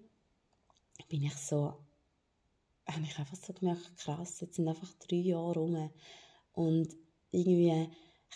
bin 1.08 1.24
ich 1.24 1.36
so, 1.36 1.74
habe 2.86 3.04
ich 3.04 3.18
einfach 3.18 3.38
so 3.38 3.54
gemerkt, 3.54 3.96
krass, 3.98 4.42
jetzt 4.42 4.56
sind 4.56 4.68
einfach 4.68 4.92
drei 5.08 5.18
Jahre 5.18 5.60
rum. 5.60 5.90
Und 6.52 6.90
irgendwie 7.32 7.88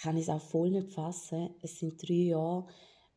kann 0.01 0.15
ich 0.15 0.23
es 0.23 0.29
auch 0.29 0.41
voll 0.41 0.69
nicht 0.69 0.93
fassen. 0.93 1.49
Es 1.61 1.79
sind 1.79 2.01
drei 2.01 2.13
Jahre, 2.13 2.67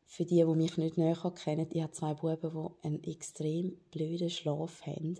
für 0.05 0.25
die, 0.25 0.43
die 0.43 0.55
mich 0.55 0.75
nicht 0.75 0.97
näher 0.97 1.33
kennen, 1.41 1.69
ich 1.71 1.81
habe 1.81 1.93
zwei 1.93 2.13
Buben, 2.13 2.51
die 2.51 2.85
einen 2.85 3.03
extrem 3.05 3.77
blöden 3.91 4.29
Schlaf 4.29 4.85
haben 4.85 5.17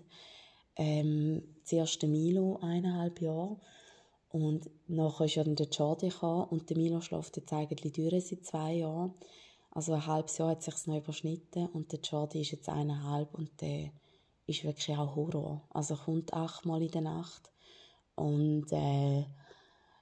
ähm, 0.76 1.42
zuerst 1.64 2.02
der 2.02 2.08
Milo 2.08 2.58
eineinhalb 2.60 3.20
Jahre 3.20 3.58
und 4.32 4.70
nachher 4.88 5.26
ist 5.26 5.34
ja 5.34 5.44
dann 5.44 5.56
der 5.56 5.68
Jordi 5.68 6.10
und 6.22 6.70
der 6.70 6.76
Milo 6.76 7.00
schläft 7.00 7.36
jetzt 7.36 7.52
eigentlich 7.52 7.92
durch 7.92 8.28
seit 8.28 8.46
zwei 8.46 8.74
Jahren. 8.74 9.14
Also 9.70 9.92
ein 9.92 10.06
halbes 10.06 10.38
Jahr 10.38 10.50
hat 10.50 10.62
sich 10.62 10.86
noch 10.86 10.96
überschnitten 10.96 11.66
und 11.66 11.92
der 11.92 12.00
Jordi 12.00 12.40
ist 12.40 12.52
jetzt 12.52 12.68
eineinhalb 12.68 13.34
und 13.34 13.60
der 13.60 13.90
ist 14.46 14.64
wirklich 14.64 14.96
auch 14.96 15.16
Horror. 15.16 15.62
Also 15.70 15.96
kommt 15.96 16.32
achtmal 16.32 16.82
in 16.82 16.90
der 16.90 17.02
Nacht 17.02 17.52
und 18.14 18.72
äh, 18.72 19.24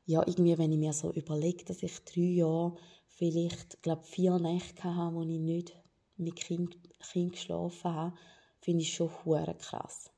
ja, 0.07 0.27
irgendwie, 0.27 0.59
wenn 0.59 0.73
ich 0.73 0.79
mir 0.79 0.93
so 0.93 1.13
überlege, 1.13 1.65
dass 1.65 1.83
ich 1.83 2.05
drei 2.05 2.21
Jahre 2.21 2.77
vielleicht, 3.07 3.83
glaube 3.83 4.05
vier 4.05 4.39
Nächte 4.39 4.97
hatte, 4.97 5.15
wo 5.15 5.23
ich 5.23 5.39
nicht 5.39 5.77
mit 6.17 6.37
Kind, 6.37 6.77
kind 7.13 7.33
geschlafen 7.33 7.95
habe, 7.95 8.17
finde 8.61 8.83
ich 8.83 8.95
schon 8.95 9.11
krass. 9.59 10.11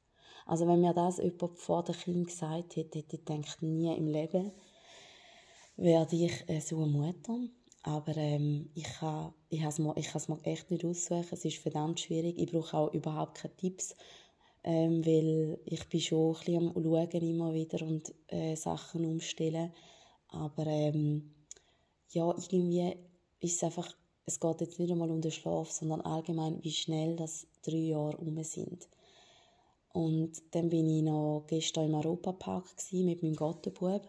Also 0.52 0.66
wenn 0.66 0.82
mir 0.82 0.92
das 0.92 1.16
jemand 1.16 1.58
vor 1.58 1.82
dem 1.82 1.94
Kind 1.94 2.26
gesagt 2.26 2.76
hätte, 2.76 2.98
hätte 2.98 3.16
ich 3.16 3.24
gedacht, 3.24 3.62
nie 3.62 3.96
im 3.96 4.06
Leben 4.06 4.52
werde 5.78 6.14
ich 6.14 6.46
äh, 6.46 6.60
so 6.60 6.82
eine 6.82 6.88
Mutter. 6.88 7.38
Aber 7.82 8.14
ähm, 8.18 8.68
ich 8.74 8.84
kann 8.84 9.32
ich 9.48 9.62
es 9.62 9.78
mir, 9.78 9.94
mir 9.94 10.44
echt 10.44 10.70
nicht 10.70 10.84
aussuchen. 10.84 11.26
Es 11.30 11.46
ist 11.46 11.56
verdammt 11.56 12.00
schwierig. 12.00 12.38
Ich 12.38 12.52
brauche 12.52 12.76
auch 12.76 12.92
überhaupt 12.92 13.38
keine 13.38 13.56
Tipps, 13.56 13.96
ähm, 14.62 15.02
weil 15.06 15.58
ich 15.64 15.88
bin 15.88 16.00
schon 16.00 16.36
ein 16.36 16.44
bisschen 16.44 16.76
am 16.76 16.84
Schauen 16.84 17.22
immer 17.22 17.54
wieder 17.54 17.86
und 17.86 18.12
äh, 18.26 18.54
Sachen 18.54 19.06
umstellen. 19.06 19.72
Aber 20.28 20.66
ähm, 20.66 21.32
ja, 22.10 22.28
irgendwie 22.28 22.94
ist 23.40 23.54
es 23.54 23.64
einfach, 23.64 23.88
es 24.26 24.38
geht 24.38 24.60
jetzt 24.60 24.78
nicht 24.78 24.92
einmal 24.92 25.10
um 25.10 25.22
den 25.22 25.32
Schlaf, 25.32 25.70
sondern 25.70 26.02
allgemein, 26.02 26.62
wie 26.62 26.72
schnell 26.72 27.16
das 27.16 27.46
drei 27.62 27.78
Jahre 27.78 28.18
um 28.18 28.44
sind. 28.44 28.86
Und 29.92 30.42
dann 30.52 30.70
bin 30.70 30.88
ich 30.88 31.02
noch 31.02 31.44
gestern 31.46 31.86
im 31.86 31.94
Europapark 31.94 32.74
mit 32.92 33.22
meinem 33.22 33.36
Gottenbub 33.36 34.08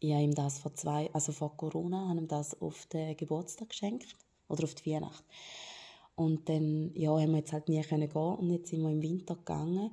ich 0.00 0.12
habe 0.12 0.22
ihm 0.22 0.34
das 0.34 0.58
vor 0.58 0.74
zwei, 0.74 1.10
also 1.12 1.32
vor 1.32 1.56
Corona, 1.56 2.08
habe 2.08 2.20
ihm 2.20 2.28
das 2.28 2.60
auf 2.60 2.86
den 2.86 3.16
Geburtstag 3.16 3.70
geschenkt 3.70 4.14
oder 4.48 4.64
auf 4.64 4.74
die 4.74 4.92
Weihnacht. 4.92 5.24
Und 6.14 6.48
dann, 6.48 6.92
ja, 6.94 7.10
haben 7.10 7.32
wir 7.32 7.38
jetzt 7.38 7.52
halt 7.52 7.68
nie 7.68 7.80
können 7.82 8.08
gehen 8.08 8.34
und 8.34 8.50
jetzt 8.50 8.70
sind 8.70 8.82
wir 8.82 8.90
im 8.90 9.02
Winter 9.02 9.34
gegangen. 9.34 9.92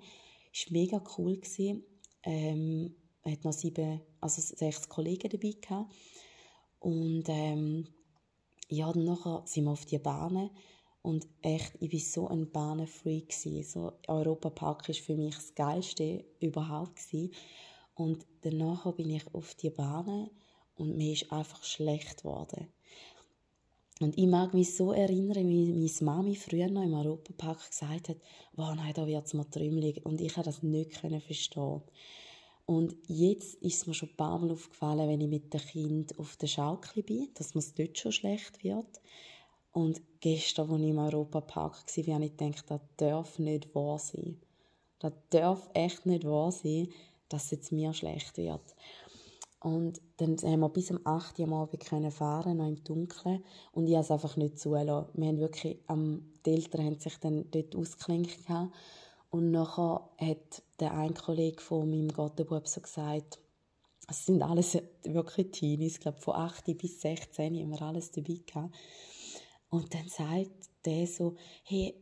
Es 0.53 0.67
war 0.67 0.73
mega 0.73 1.03
cool 1.17 1.37
gewesen. 1.37 1.83
Ähm, 2.23 2.95
hat 3.23 3.43
noch 3.43 3.53
sieben, 3.53 4.01
also 4.21 4.41
sechs 4.41 4.87
Kollegen 4.87 5.29
dabei 5.29 5.53
gehabt. 5.59 5.91
Und 6.79 7.23
ähm, 7.27 7.87
ja, 8.69 8.91
dann 8.91 9.17
sind 9.45 9.65
wir 9.65 9.71
auf 9.71 9.85
die 9.85 9.97
Bahnen 9.97 10.51
und 11.05 11.27
echt, 11.43 11.73
ich 11.79 11.93
war 11.93 11.99
so 11.99 12.27
ein 12.29 12.49
Bahnenfreak 12.49 13.31
So, 13.31 13.93
Europapark 14.07 14.87
war 14.87 14.95
für 14.95 15.15
mich 15.15 15.35
das 15.35 15.53
Geilste 15.53 16.25
überhaupt 16.39 16.95
gewesen. 16.95 17.31
Und 17.93 18.25
danach 18.41 18.91
bin 18.93 19.11
ich 19.11 19.23
auf 19.31 19.53
die 19.53 19.69
Bahn 19.69 20.31
und 20.75 20.97
mir 20.97 21.13
ist 21.13 21.31
einfach 21.31 21.63
schlecht 21.63 22.23
geworden. 22.23 22.67
Und 23.99 24.17
ich 24.17 24.25
mag 24.25 24.55
mich 24.55 24.75
so 24.75 24.93
erinnern, 24.93 25.47
wie 25.47 25.71
meine 25.71 25.91
Mami 26.01 26.35
früher 26.35 26.69
noch 26.69 26.83
im 26.83 26.95
Europapark 26.95 27.69
gesagt 27.69 28.09
hat, 28.09 28.17
wow, 28.53 28.73
nein, 28.75 28.93
da 28.95 29.05
wird 29.05 29.27
es 29.27 29.35
mir 29.35 29.47
trümmelig. 29.47 30.03
Und 30.05 30.19
ich 30.21 30.33
konnte 30.33 30.49
das 30.49 30.63
nicht 30.63 30.97
verstehen. 30.97 31.83
Und 32.65 32.95
jetzt 33.07 33.61
ist 33.61 33.85
mir 33.85 33.93
schon 33.93 34.09
ein 34.09 34.17
paar 34.17 34.39
Mal 34.39 34.51
aufgefallen, 34.51 35.07
wenn 35.07 35.21
ich 35.21 35.29
mit 35.29 35.53
dem 35.53 35.61
Kind 35.61 36.17
auf 36.17 36.35
der 36.37 36.47
Schaukel 36.47 37.03
bin, 37.03 37.29
dass 37.35 37.53
mir 37.53 37.59
es 37.59 37.75
dort 37.75 37.95
schon 37.99 38.11
schlecht 38.11 38.63
wird. 38.63 39.01
Und 39.75 40.01
gestern, 40.21 40.71
als 40.71 40.79
ich 40.79 40.87
im 40.87 40.99
Europapark 40.99 41.83
war, 41.85 42.13
habe 42.13 42.25
ich 42.25 42.37
gedacht, 42.37 42.63
das 42.69 42.79
darf 42.95 43.39
nicht 43.39 43.75
wahr 43.75 43.99
sein. 43.99 44.39
Das 44.99 45.11
darf 45.31 45.69
echt 45.73 46.05
nicht 46.05 46.23
wahr 46.23 46.53
sein, 46.53 46.87
dass 47.27 47.43
es 47.43 47.51
jetzt 47.51 47.71
mir 47.73 47.91
schlecht 47.93 48.37
wird. 48.37 48.61
Und 49.59 49.99
dann 50.15 50.37
haben 50.37 50.61
wir 50.61 50.69
bis 50.69 50.91
um 50.91 51.01
8 51.03 51.39
Uhr 51.39 51.47
am 51.47 51.53
Abend 51.55 51.83
können 51.83 52.09
fahren, 52.09 52.55
noch 52.55 52.69
im 52.69 52.81
Dunkeln. 52.85 53.43
Und 53.73 53.87
ich 53.87 53.95
habe 53.95 54.05
es 54.05 54.11
einfach 54.11 54.37
nicht 54.37 54.59
zulassen. 54.59 55.09
Wir 55.13 55.27
haben 55.27 55.39
wirklich, 55.39 55.77
ähm, 55.89 56.25
die 56.45 56.51
Eltern 56.51 56.85
haben 56.85 56.99
sich 56.99 57.17
dann 57.17 57.51
dort 57.51 57.75
ausgeklinkt. 57.75 58.39
Und 59.29 59.51
nachher 59.51 60.09
hat 60.17 60.63
der 60.79 60.93
ein 60.93 61.13
Kollege 61.15 61.61
von 61.61 61.89
meinem 61.89 62.13
Gottenbub 62.13 62.65
so 62.69 62.79
gesagt, 62.79 63.39
es 64.07 64.25
sind 64.25 64.41
alles 64.41 64.77
wirklich 65.03 65.51
Teenies, 65.51 65.95
ich 65.95 65.99
glaube 65.99 66.21
von 66.21 66.35
8 66.35 66.77
bis 66.77 67.01
16 67.01 67.55
haben 67.59 67.71
wir 67.71 67.81
alles 67.81 68.11
dabei 68.11 68.39
gehabt. 68.45 68.73
Und 69.75 69.93
dann 69.93 70.07
sagt 70.07 70.69
der 70.85 71.05
so, 71.05 71.35
hey, 71.65 71.93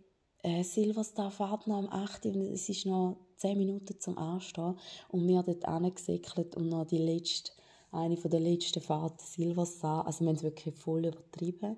äh, 0.43 0.63
Silverstar 0.63 1.31
fährt 1.31 1.65
noch 1.65 1.77
am 1.77 1.89
8 1.89 2.27
und 2.27 2.53
es 2.53 2.69
ist 2.69 2.85
noch 2.85 3.17
10 3.37 3.57
Minuten 3.57 3.99
zum 3.99 4.15
Anstehen 4.15 4.77
und 5.07 5.27
wir 5.27 5.41
dort 5.41 5.65
angesäckelt 5.65 6.55
und 6.55 6.69
noch 6.69 6.85
die 6.85 6.99
letzte, 6.99 7.51
eine 7.91 8.15
von 8.15 8.29
der 8.29 8.41
letzten 8.41 8.79
Fahrten 8.79 9.25
Silverstar, 9.25 10.05
also 10.05 10.19
wir 10.19 10.27
haben 10.27 10.35
es 10.35 10.43
wirklich 10.43 10.75
voll 10.75 11.07
übertrieben. 11.07 11.77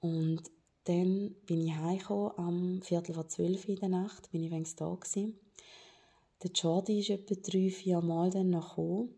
Und 0.00 0.42
dann 0.84 1.34
bin 1.44 1.66
ich 1.66 1.74
heimgekommen, 1.74 2.32
am 2.38 2.80
Viertel 2.82 3.14
vor 3.14 3.28
zwölf 3.28 3.68
in 3.68 3.76
der 3.76 3.90
Nacht, 3.90 4.30
bin 4.30 4.42
ich 4.42 4.50
wenigstens 4.50 4.76
da 4.76 4.94
gewesen. 4.94 5.38
Der 6.42 6.50
Jordi 6.50 7.00
ist 7.00 7.10
etwa 7.10 7.34
drei, 7.34 7.68
vier 7.68 8.00
Mal 8.00 8.30
dann 8.30 8.48
noch 8.48 8.70
gekommen. 8.70 9.14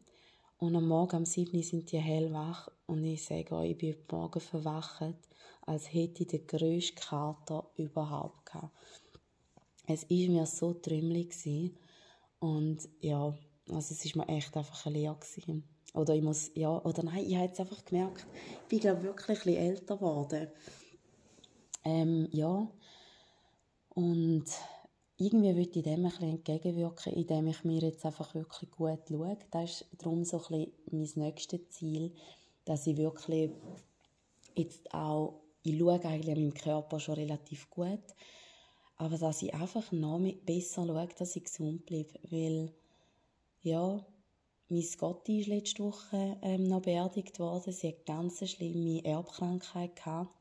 Und 0.59 0.75
am 0.75 0.89
Morgen, 0.89 1.17
am 1.17 1.25
7. 1.25 1.63
sind 1.63 1.93
die 1.93 1.99
hellwach. 1.99 2.69
Und 2.87 3.05
ich 3.05 3.25
sage 3.25 3.55
euch, 3.55 3.73
ich 3.73 3.79
bin 3.79 3.97
Morgen 4.11 4.41
verwacht, 4.41 5.15
als 5.67 5.93
hätte 5.93 6.23
ich 6.23 6.29
den 6.29 6.47
grössten 6.47 6.97
Kater 6.97 7.71
überhaupt 7.77 8.47
gehabt 8.47 8.73
es 9.87 10.09
war 10.11 10.29
mir 10.29 10.47
so 10.47 10.75
trümmelig 10.75 11.73
und 12.41 12.89
ja, 13.01 13.35
also 13.69 13.95
es 13.95 14.05
ist 14.05 14.17
mir 14.17 14.29
echt 14.29 14.57
einfach 14.57 14.87
ein 14.87 14.93
leer 14.93 15.15
gewesen. 15.15 15.65
Oder 15.95 16.15
ich 16.15 16.23
muss, 16.23 16.51
ja, 16.55 16.85
oder 16.85 17.03
nein, 17.03 17.25
ich 17.25 17.35
habe 17.37 17.47
jetzt 17.47 17.61
einfach 17.61 17.85
gemerkt, 17.85 18.27
ich 18.63 18.69
bin 18.69 18.81
glaube 18.81 19.03
wirklich 19.03 19.29
ein 19.29 19.45
bisschen 19.45 19.57
älter 19.57 19.97
geworden. 19.97 20.49
Ähm, 21.85 22.29
ja, 22.33 22.69
und 23.91 24.45
irgendwie 25.17 25.57
würde 25.57 25.79
ich 25.79 25.83
dem 25.83 26.05
ein 26.05 26.11
bisschen 26.11 26.31
entgegenwirken, 26.31 27.13
indem 27.15 27.47
ich 27.47 27.65
mir 27.65 27.81
jetzt 27.81 28.05
einfach 28.05 28.35
wirklich 28.35 28.71
gut 28.73 28.99
schaue. 29.09 29.39
Das 29.51 29.71
ist 29.71 29.87
darum 29.97 30.25
so 30.25 30.43
ein 30.51 30.73
bisschen 30.91 31.17
mein 31.17 31.25
nächstes 31.29 31.69
Ziel, 31.71 32.13
dass 32.67 32.87
ich 32.87 32.99
wirklich 32.99 33.53
jetzt 34.55 34.93
auch, 34.93 35.41
ich 35.69 35.79
schaue 35.79 36.05
eigentlich 36.05 36.31
an 36.31 36.41
meinem 36.41 36.55
Körper 36.55 37.01
schon 37.01 37.15
relativ 37.15 37.69
gut, 37.71 38.03
aber 38.97 39.19
dass 39.19 39.43
ich 39.43 39.55
einfach 39.55 39.93
noch 39.93 40.21
besser 40.45 40.87
schaue, 40.87 41.09
dass 41.19 41.37
ich 41.37 41.45
gesund 41.45 41.87
bleibe. 41.87 42.15
Weil, 42.31 42.73
ja, 43.63 44.05
meine 44.69 44.85
Gotti 44.99 45.41
ist 45.41 45.49
letzte 45.49 45.85
Woche 45.85 46.39
ähm, 46.43 46.69
noch 46.69 46.83
beerdigt 46.83 47.39
worden. 47.39 47.73
Sie 47.73 47.89
hat 47.89 48.09
eine 48.09 48.19
ganz 48.19 48.51
schlimme 48.51 49.05
Erbkrankheit 49.05 49.97
gehabt 49.97 50.35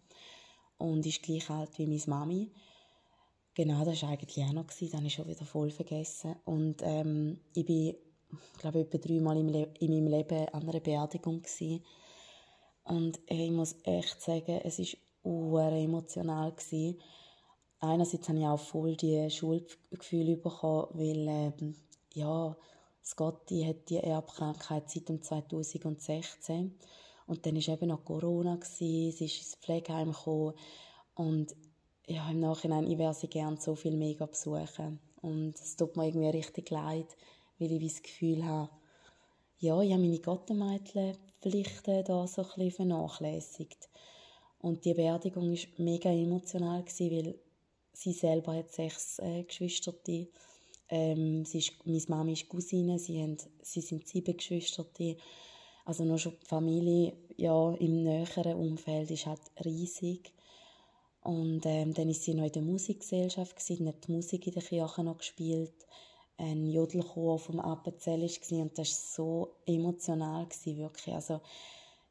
und 0.78 1.06
ist 1.06 1.22
gleich 1.22 1.50
alt 1.50 1.78
wie 1.78 1.86
meine 1.86 2.02
Mami. 2.08 2.52
Genau, 3.54 3.86
das 3.86 4.02
war 4.02 4.10
eigentlich 4.10 4.44
auch 4.46 4.54
noch, 4.54 4.66
das 4.66 4.94
habe 4.94 5.06
ich 5.06 5.14
schon 5.14 5.28
wieder 5.28 5.46
voll 5.46 5.70
vergessen. 5.70 6.36
Und 6.44 6.82
ähm, 6.82 7.40
ich 7.54 7.66
bin, 7.66 7.96
glaube 8.60 8.82
ich, 8.82 8.88
etwa 8.88 8.98
dreimal 8.98 9.38
im 9.38 9.48
in 9.50 9.92
meinem 9.92 10.08
Leben 10.08 10.48
an 10.50 10.68
einer 10.68 10.80
Beerdigung 10.80 11.42
gewesen. 11.42 11.84
Und 12.84 13.20
ich 13.28 13.52
muss 13.52 13.76
echt 13.84 14.22
sagen, 14.22 14.60
es 14.64 14.80
war 14.80 14.86
emotional 15.26 16.52
gewesen 16.52 17.00
einerseits 17.80 18.30
habe 18.30 18.40
ich 18.40 18.46
auch 18.46 18.60
voll 18.60 18.96
die 18.96 19.30
Schuldgefühle 19.30 20.38
bekommen, 20.38 20.88
weil 20.94 21.28
ähm, 21.28 21.76
ja, 22.14 22.56
Scotty 23.04 23.64
hat 23.64 23.90
die 23.90 23.98
Erbkrankheit 23.98 24.90
seit 24.90 25.10
dem 25.10 25.22
2016 25.22 26.78
und 27.28 27.46
dann 27.46 27.56
war 27.56 27.74
eben 27.74 27.88
noch 27.88 28.06
Corona, 28.06 28.56
gewesen, 28.56 29.12
sie 29.12 29.26
ist 29.26 29.38
ins 29.38 29.56
Pflegeheim 29.56 30.12
gekommen. 30.12 30.54
Und 31.16 31.56
ja, 32.08 32.30
im 32.30 32.40
Nachhinein, 32.40 32.90
ich 32.90 32.98
wäre 32.98 33.14
sie 33.14 33.28
gerne 33.28 33.58
so 33.58 33.76
viel 33.76 33.98
mega 33.98 34.26
besuchen. 34.26 35.00
Und 35.22 35.56
es 35.56 35.76
tut 35.76 35.98
mir 35.98 36.08
irgendwie 36.08 36.30
richtig 36.30 36.70
leid, 36.70 37.16
weil 37.58 37.72
ich 37.72 37.94
das 37.94 38.04
Gefühl 38.04 38.46
habe, 38.46 38.70
ja, 39.58 39.82
ich 39.82 39.92
habe 39.92 40.02
meine 40.02 40.20
Gottenmädchenpflichten 40.20 42.04
da 42.04 42.28
so 42.28 42.44
ein 42.44 42.48
bisschen 42.48 42.72
vernachlässigt. 42.72 43.90
Und 44.66 44.84
die 44.84 44.96
Beerdigung 44.96 45.52
war 45.52 45.68
mega 45.78 46.10
emotional, 46.10 46.82
gewesen, 46.82 47.12
weil 47.12 47.36
Sie 47.94 48.14
selber 48.14 48.56
hat 48.56 48.72
sechs 48.72 49.20
äh, 49.20 49.44
Geschwister. 49.44 49.94
Ähm, 50.90 51.46
sie 51.46 51.60
ist, 51.60 51.86
meine 51.86 52.02
Mama 52.08 52.32
ist 52.32 52.50
Cousine, 52.50 52.98
sie, 52.98 53.22
haben, 53.22 53.38
sie 53.62 53.82
sind 53.82 54.08
sieben 54.08 54.36
Geschwister. 54.36 54.86
Also 55.86 56.04
noch 56.04 56.18
schon 56.18 56.34
die 56.42 56.48
Familie 56.48 57.14
ja, 57.38 57.74
im 57.76 58.04
näheren 58.04 58.56
Umfeld 58.56 59.12
ist 59.12 59.28
halt 59.28 59.42
riesig. 59.64 60.34
Und 61.22 61.62
ähm, 61.66 61.94
dann 61.94 62.10
ist 62.10 62.24
sie 62.24 62.34
noch 62.34 62.46
in 62.46 62.52
der 62.52 62.62
Musikgesellschaft, 62.64 63.56
gewesen, 63.56 63.88
hat 63.88 64.08
die 64.08 64.14
Musik 64.14 64.48
in 64.48 64.54
der 64.54 64.64
Kirche 64.64 65.04
noch 65.04 65.20
gespielt. 65.20 65.74
Ein 66.38 66.70
Jodelchor 66.72 67.38
vom 67.38 67.60
Appenzell 67.60 68.22
war 68.22 68.60
und 68.62 68.78
das 68.78 68.90
war 68.90 69.16
so 69.16 69.56
emotional, 69.66 70.46
gewesen, 70.46 70.78
wirklich. 70.78 71.14
Also, 71.14 71.40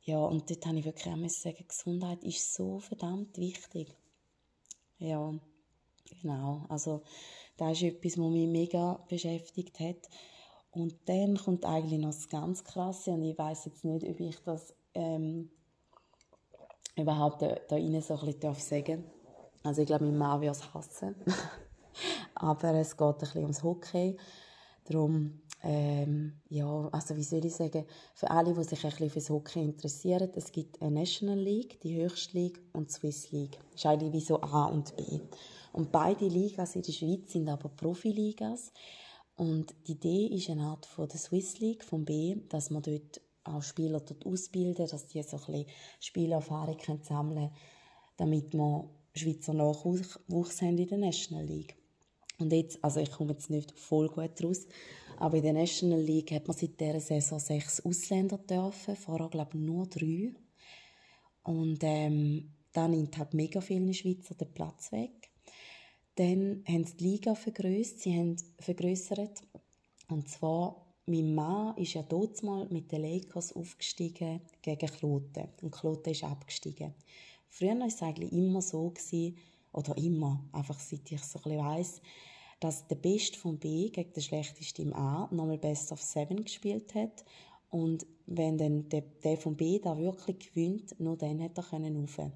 ja, 0.05 0.19
und 0.19 0.51
dort 0.51 0.67
habe 0.67 0.79
ich 0.79 0.85
wirklich 0.85 1.13
auch 1.13 1.29
sagen, 1.29 1.65
Gesundheit 1.67 2.25
ist 2.25 2.55
so 2.55 2.79
verdammt 2.79 3.37
wichtig. 3.39 3.97
Ja. 4.99 5.35
Genau, 6.21 6.65
also 6.69 7.03
das 7.57 7.73
ist 7.73 7.83
etwas, 7.83 8.19
was 8.19 8.31
mich 8.31 8.49
mega 8.49 9.05
beschäftigt 9.09 9.81
hat. 9.81 10.09
Und 10.71 10.97
dann 11.07 11.37
kommt 11.37 11.65
eigentlich 11.65 12.01
noch 12.01 12.11
das 12.11 12.29
ganz 12.29 12.65
Krasse 12.65 13.13
und 13.13 13.23
ich 13.23 13.39
weiß 13.39 13.65
jetzt 13.67 13.85
nicht, 13.85 14.07
ob 14.07 14.21
ich 14.21 14.37
das 14.41 14.75
ähm, 14.95 15.51
überhaupt 16.97 17.43
da, 17.43 17.57
rein 17.71 18.01
so 18.03 18.19
ein 18.19 18.27
bisschen 18.27 18.55
sagen 18.55 19.05
darf. 19.05 19.15
Also 19.63 19.83
ich 19.83 19.87
glaube, 19.87 20.05
mein 20.05 20.19
Mann 20.19 20.41
wird 20.41 20.55
es 20.55 20.75
hassen. 20.75 21.15
Aber 22.35 22.75
es 22.75 22.97
geht 22.97 23.07
ein 23.07 23.19
bisschen 23.19 23.43
ums 23.43 23.63
Hockey. 23.63 24.17
Darum 24.85 25.41
ähm, 25.65 26.35
ja, 26.51 26.89
also 26.93 27.17
wie 27.17 27.23
soll 27.23 27.45
ich 27.45 27.55
sagen, 27.55 27.87
für 28.15 28.31
alle, 28.31 28.53
die 28.53 28.65
sich 28.65 28.85
ein 28.85 28.91
bisschen 28.91 29.11
für 29.11 29.19
das 29.19 29.31
Hockey 29.31 29.63
interessieren, 29.63 30.31
es 30.35 30.53
gibt 30.53 30.81
eine 30.83 31.01
National 31.01 31.39
League, 31.39 31.81
die 31.81 31.97
höchste 31.97 32.37
League, 32.37 32.61
und 32.73 32.89
die 32.89 32.93
Swiss 32.93 33.33
League. 33.33 33.59
Das 33.73 33.81
ist 33.81 33.87
eigentlich 33.87 34.13
wie 34.13 34.21
so 34.21 34.41
A 34.43 34.67
und 34.67 34.95
B. 34.97 35.21
Und 35.73 35.91
beide 35.91 36.27
Ligas 36.27 36.77
in 36.77 36.83
der 36.83 36.93
Schweiz 36.93 37.33
sind 37.33 37.49
aber 37.49 37.71
Profiligas. 37.71 38.73
Und 39.37 39.75
die 39.89 39.93
Idee 39.93 40.27
ist 40.27 40.51
eine 40.51 40.65
Art 40.65 40.85
von 40.85 41.09
der 41.09 41.19
Swiss 41.19 41.59
League, 41.61 41.83
vom 41.83 42.05
B, 42.05 42.37
dass 42.51 42.71
man 42.71 42.83
dort 42.83 43.21
auch 43.45 43.63
Spieler 43.63 44.01
dort 44.01 44.25
ausbilden, 44.27 44.87
dass 44.87 45.07
die 45.07 45.23
so 45.23 45.37
ein 45.37 45.45
bisschen 45.47 45.67
Spielerfahrung 46.01 46.79
sammeln 47.03 47.37
können, 47.37 47.51
damit 48.19 48.53
wir 48.53 48.89
Schweizer 49.15 49.55
Nachwuchs 49.55 50.63
haben 50.63 50.79
in 50.79 50.89
der 50.89 50.99
National 50.99 51.47
League. 51.47 51.77
Und 52.39 52.53
jetzt, 52.53 52.83
also 52.83 53.01
ich 53.01 53.11
komme 53.11 53.33
jetzt 53.33 53.51
nicht 53.51 53.73
voll 53.79 54.09
gut 54.09 54.43
raus, 54.43 54.67
aber 55.19 55.37
in 55.37 55.43
der 55.43 55.53
National 55.53 56.01
League 56.01 56.33
hat 56.33 56.47
man 56.47 56.57
seit 56.57 56.81
dieser 56.81 57.01
Saison 57.01 57.39
sechs 57.39 57.81
Ausländer 57.81 58.39
dürfen, 58.39 58.97
vorher 58.97 59.29
glaube 59.29 59.51
ich 59.55 59.61
nur 59.61 59.87
drei. 59.87 60.33
Und 61.45 61.79
ähm, 61.83 62.51
dann 62.73 62.91
nimmt 62.91 63.17
halt 63.19 63.35
mega 63.35 63.61
viele 63.61 63.95
Schweizer 63.95 64.35
den 64.35 64.53
Platz 64.53 64.93
weg. 64.93 65.31
Dann 66.17 66.65
haben 66.69 66.85
sie 66.85 66.97
die 66.97 67.05
Liga 67.05 67.35
vergrößert, 67.35 68.01
sie 68.01 68.17
haben 68.17 68.37
vergrößert. 68.59 69.43
Und 70.09 70.29
zwar, 70.29 70.85
mein 71.07 71.35
Mann 71.35 71.77
ist 71.77 71.95
ja 71.95 72.03
dort 72.03 72.43
mal 72.43 72.69
mit 72.71 72.93
den 72.93 73.03
Lakers 73.03 73.53
aufgestiegen 73.53 74.41
gegen 74.63 74.87
Kloten. 74.89 75.49
Und 75.63 75.73
Kloten 75.73 76.13
ist 76.13 76.25
abgestiegen. 76.25 76.95
Früher 77.49 77.79
war 77.79 77.87
es 77.87 78.03
eigentlich 78.03 78.33
immer 78.33 78.63
so, 78.63 78.91
gewesen, 78.91 79.37
oder 79.73 79.97
immer, 79.97 80.45
einfach 80.53 80.79
seit 80.79 81.11
ich 81.11 81.23
so 81.23 81.39
ein 81.39 81.43
bisschen 81.43 81.65
weiss, 81.65 82.01
dass 82.61 82.87
der 82.87 82.97
Beste 82.97 83.39
vom 83.39 83.59
B 83.59 83.89
gegen 83.91 84.13
den 84.13 84.23
Schlechtesten 84.23 84.83
im 84.83 84.95
A 84.95 85.29
nochmal 85.31 85.59
Best 85.59 85.93
of 85.93 86.03
Seven 86.03 86.45
gespielt 86.45 86.95
hat. 86.95 87.25
Und 87.71 88.07
wenn 88.27 88.57
dann 88.57 88.89
der, 88.89 89.03
der 89.03 89.37
vom 89.37 89.57
B 89.57 89.79
da 89.79 89.99
wirklich 89.99 90.39
gewinnt, 90.39 90.99
nur 91.01 91.17
dann 91.17 91.43
hat 91.43 91.59
er 91.59 91.65
können 91.65 91.97
rauf. 91.97 92.31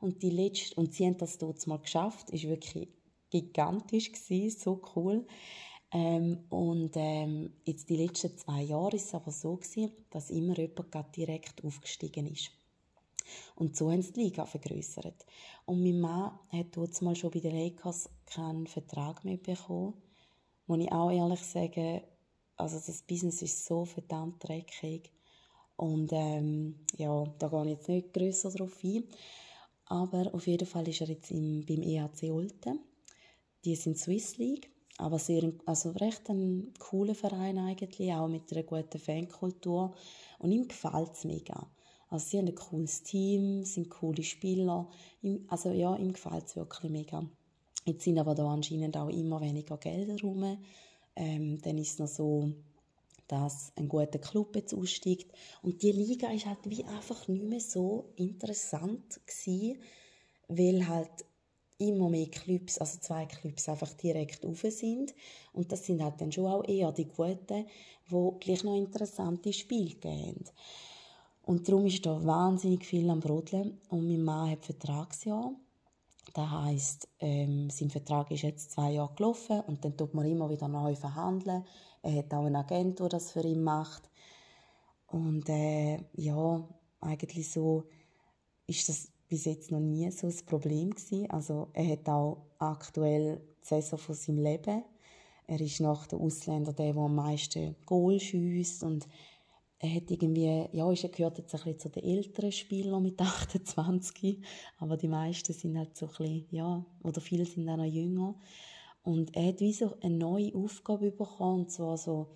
Und 0.00 0.22
die 0.22 0.30
letzte, 0.30 0.74
und 0.80 0.94
sie 0.94 1.06
haben 1.06 1.18
das 1.18 1.38
dort 1.38 1.64
mal 1.66 1.78
geschafft, 1.78 2.30
ist 2.30 2.48
wirklich 2.48 2.88
gigantisch 3.30 4.12
gewesen, 4.12 4.58
so 4.58 4.80
cool. 4.96 5.26
Ähm, 5.92 6.44
und 6.50 6.92
ähm, 6.94 7.52
jetzt 7.64 7.88
die 7.88 7.96
letzten 7.96 8.36
zwei 8.36 8.62
Jahre 8.62 8.96
ist 8.96 9.06
es 9.06 9.14
aber 9.14 9.30
so 9.30 9.56
gewesen, 9.56 9.90
dass 10.10 10.30
immer 10.30 10.56
jemand 10.56 11.16
direkt 11.16 11.64
aufgestiegen 11.64 12.26
ist. 12.26 12.50
Und 13.54 13.76
so 13.76 13.90
haben 13.90 14.02
sie 14.02 14.12
die 14.12 14.24
Liga 14.24 14.44
vergrößert. 14.44 15.26
Und 15.66 15.82
mein 15.82 16.00
Mann 16.00 16.38
hat 16.50 16.66
dort 16.72 17.00
mal 17.02 17.14
schon 17.14 17.30
bei 17.30 17.40
den 17.40 17.56
Lakers 17.56 18.08
keinen 18.30 18.66
Vertrag 18.66 19.24
mehr 19.24 19.36
bekommen. 19.36 19.94
Muss 20.66 20.80
ich 20.80 20.92
auch 20.92 21.10
ehrlich 21.10 21.40
sagen, 21.40 22.02
also 22.56 22.76
das 22.76 23.02
Business 23.02 23.42
ist 23.42 23.66
so 23.66 23.84
verdammt 23.84 24.46
dreckig. 24.46 25.10
Und 25.76 26.10
ähm, 26.12 26.76
ja, 26.96 27.24
da 27.38 27.48
gehe 27.48 27.64
ich 27.64 27.70
jetzt 27.70 27.88
nicht 27.88 28.12
grösser 28.12 28.50
drauf 28.50 28.78
ein. 28.84 29.04
Aber 29.86 30.32
auf 30.34 30.46
jeden 30.46 30.66
Fall 30.66 30.86
ist 30.86 31.00
er 31.00 31.08
jetzt 31.08 31.30
im, 31.30 31.64
beim 31.66 31.82
EHC 31.82 32.30
Olten. 32.30 32.80
Die 33.64 33.74
sind 33.74 33.98
Swiss 33.98 34.36
League, 34.38 34.70
aber 34.98 35.18
sehr, 35.18 35.52
also 35.66 35.90
recht 35.90 36.28
ein 36.28 36.72
cooler 36.78 37.14
Verein 37.14 37.58
eigentlich, 37.58 38.12
auch 38.12 38.28
mit 38.28 38.52
einer 38.52 38.62
guten 38.62 38.98
Fankultur. 38.98 39.94
Und 40.38 40.52
ihm 40.52 40.68
gefällt 40.68 41.14
es 41.14 41.24
mega. 41.24 41.66
Also 42.08 42.26
sie 42.26 42.38
haben 42.38 42.48
ein 42.48 42.54
cooles 42.54 43.02
Team, 43.02 43.64
sind 43.64 43.90
coole 43.90 44.22
Spieler. 44.22 44.88
Also 45.48 45.70
ja, 45.70 45.96
ihm 45.96 46.12
gefällt 46.12 46.46
es 46.46 46.56
wirklich 46.56 46.90
mega. 46.90 47.24
Jetzt 47.90 48.04
sind 48.04 48.18
aber 48.20 48.36
da 48.36 48.46
anscheinend 48.46 48.96
auch 48.96 49.08
immer 49.08 49.40
weniger 49.40 49.76
Gelder 49.76 50.16
rum. 50.22 50.58
Ähm, 51.16 51.60
dann 51.60 51.76
ist 51.76 51.94
es 51.94 51.98
noch 51.98 52.06
so, 52.06 52.52
dass 53.26 53.72
ein 53.74 53.88
guter 53.88 54.20
Club 54.20 54.54
jetzt 54.54 54.74
aussteigt. 54.74 55.32
Und 55.62 55.82
die 55.82 55.90
Liga 55.90 56.30
ist 56.30 56.46
halt 56.46 56.58
wie 56.70 56.84
einfach 56.84 57.26
nicht 57.26 57.42
mehr 57.44 57.58
so 57.58 58.12
interessant 58.14 59.20
gewesen, 59.26 59.78
weil 60.46 60.86
halt 60.86 61.10
immer 61.78 62.10
mehr 62.10 62.28
Clubs, 62.28 62.78
also 62.78 63.00
zwei 63.00 63.26
Clubs 63.26 63.68
einfach 63.68 63.92
direkt 63.94 64.44
rauf 64.44 64.60
sind. 64.68 65.12
Und 65.52 65.72
das 65.72 65.84
sind 65.84 66.00
halt 66.00 66.20
dann 66.20 66.30
schon 66.30 66.46
auch 66.46 66.62
eher 66.68 66.92
die 66.92 67.08
Guten, 67.08 67.66
die 68.08 68.30
gleich 68.38 68.62
noch 68.62 68.76
interessante 68.76 69.52
Spiele 69.52 69.96
geben. 69.96 70.44
Und 71.42 71.68
darum 71.68 71.86
ist 71.86 72.06
da 72.06 72.24
wahnsinnig 72.24 72.84
viel 72.84 73.10
am 73.10 73.18
Brodeln. 73.18 73.80
Und 73.88 74.06
mein 74.06 74.22
Mann 74.22 74.50
hat 74.52 74.64
Vertragsjahr. 74.64 75.52
Das 76.34 76.50
heisst, 76.50 77.08
ähm, 77.18 77.70
sein 77.70 77.90
Vertrag 77.90 78.30
ist 78.30 78.42
jetzt 78.42 78.72
zwei 78.72 78.92
Jahre 78.92 79.14
gelaufen 79.14 79.60
und 79.66 79.84
dann 79.84 79.96
tut 79.96 80.14
man 80.14 80.26
immer 80.26 80.48
wieder 80.48 80.68
neu 80.68 80.94
verhandeln. 80.94 81.64
Er 82.02 82.14
hat 82.16 82.32
auch 82.32 82.44
einen 82.44 82.56
Agent, 82.56 83.00
der 83.00 83.08
das 83.08 83.32
für 83.32 83.42
ihn 83.42 83.62
macht. 83.62 84.08
Und 85.06 85.48
äh, 85.48 85.98
ja, 86.14 86.68
eigentlich 87.00 87.50
so 87.50 87.84
ist 88.66 88.88
das 88.88 89.10
bis 89.28 89.44
jetzt 89.44 89.70
noch 89.70 89.80
nie 89.80 90.10
so 90.10 90.26
ein 90.26 90.46
Problem 90.46 90.90
gewesen. 90.90 91.30
Also 91.30 91.68
er 91.72 91.92
hat 91.92 92.08
auch 92.08 92.46
aktuell 92.58 93.40
die 93.62 93.66
Saison 93.66 93.98
von 93.98 94.14
seinem 94.14 94.38
Leben. 94.38 94.84
Er 95.46 95.60
ist 95.60 95.80
nach 95.80 96.06
den 96.06 96.20
Ausländer 96.20 96.72
der, 96.72 96.92
der 96.92 97.02
am 97.02 97.14
meisten 97.14 97.74
Goal 97.86 98.20
schießt 98.20 98.84
und 98.84 99.08
er 99.82 99.94
hat 99.94 100.10
irgendwie, 100.10 100.44
ja, 100.72 100.92
er 100.92 101.08
gehört 101.08 101.38
jetzt 101.38 101.54
ein 101.54 101.62
bisschen 101.62 101.78
zu 101.78 101.88
den 101.88 102.04
älteren 102.04 102.52
Spielern 102.52 103.02
mit 103.02 103.20
28, 103.20 104.38
aber 104.78 104.98
die 104.98 105.08
meisten 105.08 105.54
sind 105.54 105.78
halt 105.78 105.96
so 105.96 106.06
ein 106.06 106.12
bisschen, 106.12 106.46
ja, 106.50 106.84
oder 107.02 107.20
viele 107.20 107.46
sind 107.46 107.68
auch 107.68 107.78
noch 107.78 107.84
jünger. 107.84 108.34
Und 109.02 109.34
er 109.34 109.48
hat 109.48 109.60
wie 109.60 109.72
so 109.72 109.96
eine 110.02 110.14
neue 110.16 110.54
Aufgabe 110.54 111.10
bekommen, 111.10 111.60
und 111.60 111.70
zwar 111.70 111.96
so 111.96 112.28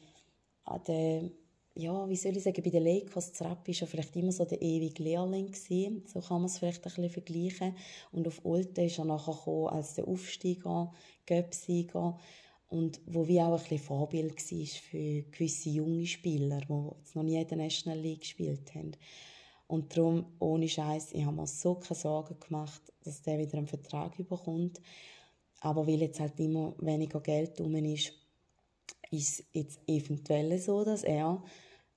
an 0.65 0.81
der, 0.87 1.31
ja, 1.75 2.09
wie 2.09 2.17
soll 2.17 2.35
ich 2.35 2.43
sagen, 2.45 2.63
bei 2.63 2.71
den 2.71 2.83
Lakers 2.83 3.33
Trapp 3.33 3.69
ist 3.69 3.83
er 3.83 3.89
vielleicht 3.89 4.17
immer 4.17 4.33
so 4.33 4.47
der 4.47 4.63
ewige 4.63 5.03
Lehrling 5.03 5.49
gewesen. 5.49 6.05
So 6.07 6.21
kann 6.21 6.39
man 6.39 6.47
es 6.47 6.59
vielleicht 6.59 6.79
ein 6.79 6.95
bisschen 6.95 7.11
vergleichen. 7.11 7.77
Und 8.11 8.27
auf 8.27 8.43
Olten 8.45 8.87
ist 8.87 8.99
er 8.99 9.05
nachher 9.05 9.35
gekommen 9.35 9.69
als 9.69 9.95
der 9.95 10.09
Aufsteiger, 10.09 10.95
Göpsieger 11.27 12.19
und 12.69 13.01
wo 13.07 13.27
wie 13.29 13.41
auch 13.41 13.71
ein 13.71 13.79
Vorbild 13.79 14.35
war 14.37 14.67
für 14.67 15.23
gewisse 15.23 15.71
junge 15.71 16.07
Spieler, 16.07 16.61
die 16.61 16.89
jetzt 16.99 17.15
noch 17.15 17.23
nie 17.23 17.41
in 17.41 17.49
der 17.49 17.59
National 17.59 17.99
League 17.99 18.23
gespielt 18.23 18.75
haben. 18.75 18.93
Und 19.67 19.97
darum, 19.97 20.27
ohne 20.41 20.69
Scheiß, 20.69 21.13
ich 21.13 21.25
habe 21.25 21.37
mir 21.37 21.47
so 21.47 21.77
keine 21.77 21.99
Sorgen 21.99 22.39
gemacht, 22.39 22.83
dass 23.03 23.23
der 23.23 23.39
wieder 23.39 23.59
einen 23.59 23.67
Vertrag 23.67 24.17
bekommt. 24.17 24.81
Aber 25.61 25.87
weil 25.87 26.03
jetzt 26.03 26.21
halt 26.21 26.39
immer 26.41 26.75
weniger 26.79 27.21
Geld 27.21 27.59
drum 27.59 27.75
ist, 27.77 28.13
ist 29.11 29.41
es 29.41 29.45
jetzt 29.53 29.81
eventuell 29.87 30.59
so, 30.59 30.85
dass 30.85 31.05
er 31.05 31.43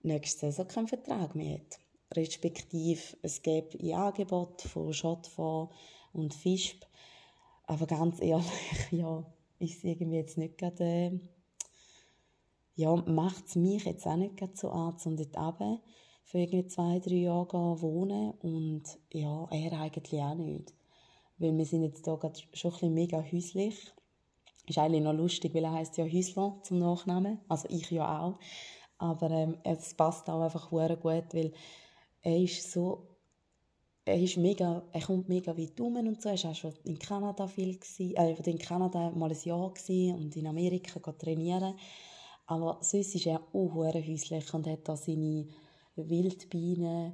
nächste 0.04 0.52
Saison 0.52 0.68
keinen 0.68 0.88
Vertrag 0.88 1.36
mehr 1.36 1.56
hat. 1.56 1.80
Respektive, 2.16 3.02
es 3.22 3.42
gibt 3.42 3.76
ein 3.76 3.94
Angebot 3.94 4.62
von 4.62 4.94
Schotfor 4.94 5.70
und 6.14 6.34
Fischb. 6.34 6.86
Aber 7.66 7.86
ganz 7.86 8.22
ehrlich, 8.22 8.46
ja, 8.92 9.26
ist 9.60 9.84
irgendwie 9.84 10.18
jetzt 10.18 10.38
nicht 10.38 10.58
gerade, 10.58 10.84
äh, 10.84 11.20
ja, 12.76 12.96
macht 12.96 13.48
es 13.48 13.56
mich 13.56 13.86
jetzt 13.86 14.06
auch 14.06 14.16
nicht 14.16 14.38
gerade 14.38 14.56
so 14.56 14.70
an, 14.70 14.96
um 15.06 15.18
dort 15.18 15.38
runter 15.38 15.82
für 16.24 16.40
irgendwie 16.40 16.68
zwei, 16.68 17.00
drei 17.00 17.16
Jahre 17.16 17.82
wohnen 17.82 18.32
und 18.42 18.84
ja, 19.14 19.48
er 19.50 19.80
eigentlich 19.80 20.22
auch 20.22 20.36
nicht. 20.36 20.74
Weil 21.38 21.58
wir 21.58 21.66
sind 21.66 21.84
jetzt 21.84 22.06
hier 22.06 22.18
gerade 22.18 22.40
schon 22.54 22.72
ein 22.72 22.74
bisschen 22.74 22.94
mega 22.94 23.24
häuslich. 23.32 23.94
Ist 24.68 24.78
eigentlich 24.78 25.04
noch 25.04 25.14
lustig, 25.14 25.56
weil 25.56 25.64
er 25.64 25.72
heißt 25.72 25.98
ja 25.98 26.06
Häusler 26.06 26.60
zum 26.64 26.80
Nachnamen, 26.80 27.40
also 27.48 27.68
ich 27.70 27.90
ja 27.90 28.22
auch. 28.22 28.40
Aber 28.98 29.32
ähm, 29.32 29.58
es 29.64 29.94
passt 29.94 30.30
auch 30.30 30.42
einfach 30.42 30.70
gut, 30.70 31.34
weil 31.34 31.54
er 32.22 32.38
ist 32.38 32.72
so 32.72 33.08
er 34.08 34.22
ist 34.22 34.38
mega, 34.38 34.84
er 34.92 35.02
kommt 35.02 35.30
mega 35.30 35.58
weit 35.58 35.80
rum 35.80 35.98
und 35.98 36.22
so. 36.22 36.30
Er 36.30 36.44
war 36.44 36.52
auch 36.52 36.56
schon 36.56 36.74
in 36.86 36.98
Kanada 36.98 37.48
viel, 37.48 37.76
gewesen, 37.78 38.16
äh, 38.16 38.50
in 38.50 38.58
Kanada 38.58 39.12
mal 39.12 39.30
ein 39.30 39.38
Jahr 39.44 39.74
und 39.90 40.36
in 40.36 40.48
Amerika 40.48 41.00
trainieren. 41.12 41.76
Aber 42.46 42.78
sonst 42.82 43.16
ist 43.16 43.26
er 43.26 43.42
auch 43.54 43.76
häuslich 43.76 44.54
und 44.54 44.68
hat 44.68 44.88
da 44.88 44.96
seine 44.96 45.48
Wildbienen 45.96 47.14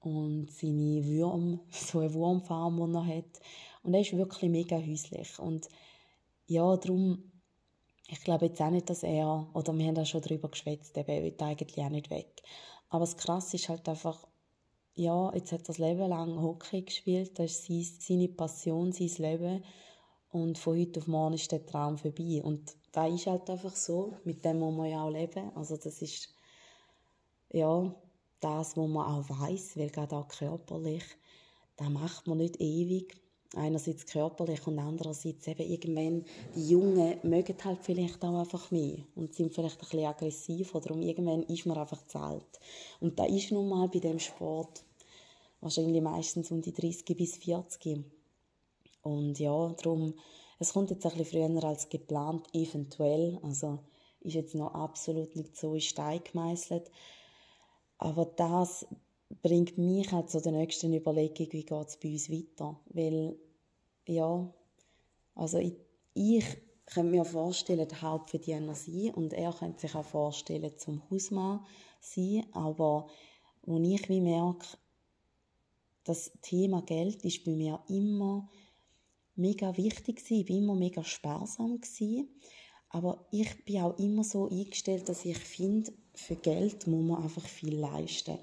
und 0.00 0.50
seine 0.50 1.04
Würm, 1.04 1.60
so 1.70 2.00
eine 2.00 2.14
Wurmfarm, 2.14 2.76
die 2.76 2.96
er 2.96 3.18
hat. 3.18 3.40
Und 3.82 3.94
er 3.94 4.00
ist 4.00 4.16
wirklich 4.16 4.50
mega 4.50 4.76
häuslich. 4.76 5.38
Und 5.38 5.68
ja, 6.46 6.76
darum, 6.76 7.30
ich 8.08 8.20
glaube 8.22 8.46
jetzt 8.46 8.60
auch 8.60 8.70
nicht, 8.70 8.88
dass 8.90 9.02
er, 9.02 9.48
oder 9.54 9.76
wir 9.76 9.86
haben 9.86 9.98
auch 9.98 10.06
schon 10.06 10.22
darüber 10.22 10.48
geschwätzt, 10.48 10.96
er 10.96 11.06
will 11.06 11.34
eigentlich 11.38 11.84
auch 11.84 11.90
nicht 11.90 12.10
weg. 12.10 12.42
Aber 12.88 13.00
das 13.00 13.16
Krasse 13.16 13.56
ist 13.56 13.68
halt 13.68 13.88
einfach, 13.88 14.26
ja, 15.00 15.32
jetzt 15.34 15.52
hat 15.52 15.62
er 15.62 15.64
das 15.64 15.78
Leben 15.78 16.08
lang 16.10 16.42
Hockey 16.42 16.82
gespielt, 16.82 17.38
das 17.38 17.70
ist 17.70 18.02
seine 18.02 18.28
Passion, 18.28 18.92
sein 18.92 19.08
Leben. 19.16 19.64
Und 20.30 20.58
von 20.58 20.78
heute 20.78 21.00
auf 21.00 21.06
morgen 21.06 21.34
ist 21.34 21.50
der 21.50 21.64
Traum 21.64 21.96
vorbei. 21.96 22.42
Und 22.42 22.76
da 22.92 23.06
ist 23.06 23.26
halt 23.26 23.48
einfach 23.48 23.74
so, 23.74 24.12
mit 24.24 24.44
dem 24.44 24.58
muss 24.58 24.76
man 24.76 24.90
ja 24.90 25.02
auch 25.02 25.10
leben, 25.10 25.50
also 25.56 25.76
das 25.76 26.02
ist 26.02 26.28
ja 27.50 27.94
das, 28.40 28.76
was 28.76 28.88
man 28.88 29.06
auch 29.06 29.28
weiß, 29.28 29.78
weil 29.78 29.88
gerade 29.88 30.16
auch 30.16 30.28
körperlich, 30.28 31.04
da 31.76 31.88
macht 31.88 32.26
man 32.26 32.38
nicht 32.38 32.60
ewig. 32.60 33.16
Einerseits 33.56 34.06
körperlich 34.06 34.64
und 34.68 34.78
andererseits 34.78 35.48
eben 35.48 35.68
irgendwann, 35.68 36.24
die 36.54 36.68
Jungen 36.68 37.18
mögen 37.24 37.56
halt 37.64 37.80
vielleicht 37.82 38.22
auch 38.22 38.38
einfach 38.38 38.70
mehr 38.70 38.98
und 39.16 39.34
sind 39.34 39.52
vielleicht 39.52 39.76
ein 39.76 39.80
bisschen 39.80 40.04
aggressiv 40.04 40.74
oder 40.76 40.94
irgendwann 40.94 41.42
ist 41.44 41.66
man 41.66 41.78
einfach 41.78 42.06
zu 42.06 42.18
alt. 42.18 42.60
Und 43.00 43.18
da 43.18 43.24
ist 43.24 43.50
nun 43.50 43.68
mal 43.68 43.88
bei 43.88 43.98
dem 43.98 44.20
Sport 44.20 44.84
wahrscheinlich 45.60 46.02
meistens 46.02 46.50
um 46.50 46.60
die 46.62 46.72
30 46.72 47.16
bis 47.16 47.36
40. 47.36 48.04
Und 49.02 49.38
ja, 49.38 49.74
darum, 49.82 50.14
es 50.58 50.72
kommt 50.72 50.90
jetzt 50.90 51.06
ein 51.06 51.16
bisschen 51.16 51.48
früher 51.50 51.64
als 51.64 51.88
geplant, 51.88 52.46
eventuell, 52.52 53.38
also 53.42 53.78
ist 54.20 54.34
jetzt 54.34 54.54
noch 54.54 54.74
absolut 54.74 55.34
nicht 55.36 55.56
so 55.56 55.74
in 55.74 55.80
Stein 55.80 56.20
gemeißelt. 56.22 56.90
Aber 57.98 58.26
das 58.26 58.86
bringt 59.42 59.78
mich 59.78 60.10
halt 60.12 60.30
zu 60.30 60.40
der 60.40 60.52
nächsten 60.52 60.92
Überlegung, 60.92 61.48
wie 61.52 61.64
geht 61.64 61.88
es 61.88 61.96
bei 61.96 62.10
uns 62.10 62.30
weiter. 62.30 62.78
Weil, 62.86 63.36
ja, 64.06 64.52
also 65.34 65.58
ich, 65.58 65.74
ich 66.14 66.44
könnte 66.86 67.10
mir 67.10 67.24
vorstellen, 67.24 67.88
der 67.88 68.02
Hauptverdiener 68.02 68.74
sein 68.74 69.14
und 69.14 69.32
er 69.32 69.52
könnte 69.52 69.80
sich 69.80 69.94
auch 69.94 70.04
vorstellen, 70.04 70.76
zum 70.76 71.02
Hausmann 71.10 71.64
sein, 72.00 72.44
aber 72.52 73.06
wo 73.62 73.78
ich 73.78 74.08
wie 74.08 74.20
merke, 74.20 74.66
das 76.04 76.32
Thema 76.42 76.82
Geld 76.82 77.24
ist 77.24 77.44
bei 77.44 77.52
mir 77.52 77.82
immer 77.88 78.48
mega 79.36 79.76
wichtig 79.76 80.16
gewesen, 80.16 80.40
ich 80.40 80.48
war 80.48 80.56
immer 80.56 80.74
mega 80.74 81.04
sparsam 81.04 81.80
gewesen, 81.80 82.28
aber 82.88 83.26
ich 83.30 83.64
bin 83.64 83.82
auch 83.82 83.98
immer 83.98 84.24
so 84.24 84.48
eingestellt, 84.48 85.08
dass 85.08 85.24
ich 85.24 85.38
finde, 85.38 85.92
für 86.14 86.36
Geld 86.36 86.86
muss 86.86 87.04
man 87.04 87.22
einfach 87.22 87.46
viel 87.46 87.76
leisten. 87.76 88.38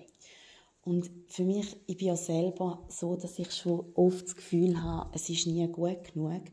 Und 0.83 1.09
für 1.27 1.43
mich, 1.43 1.75
ich 1.85 1.97
bin 1.97 2.07
ja 2.07 2.15
selber 2.15 2.87
so, 2.87 3.17
dass 3.17 3.37
ich 3.39 3.51
schon 3.51 3.91
oft 3.95 4.25
das 4.25 4.35
Gefühl 4.37 4.81
habe, 4.81 5.09
es 5.13 5.29
ist 5.29 5.45
nie 5.45 5.67
gut 5.67 6.13
genug. 6.13 6.43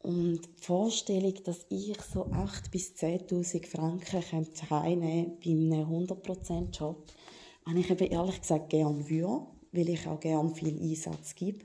Und 0.00 0.42
die 0.42 0.62
Vorstellung, 0.62 1.32
dass 1.44 1.64
ich 1.70 1.98
so 2.02 2.26
8.000 2.26 2.70
bis 2.70 2.92
10.000 2.92 3.66
Franken 3.66 4.20
könnte 4.20 4.68
heimnehmen 4.68 5.38
bei 5.42 5.50
einem 5.52 5.88
100%-Job, 5.88 7.06
habe 7.66 7.80
ich 7.80 7.90
eben 7.90 8.10
ehrlich 8.10 8.42
gesagt 8.42 8.68
gern 8.68 9.08
würde, 9.08 9.46
weil 9.74 9.88
ich 9.88 10.06
auch 10.06 10.20
gern 10.20 10.54
viel 10.54 10.80
Einsatz 10.80 11.34
gebe. 11.34 11.64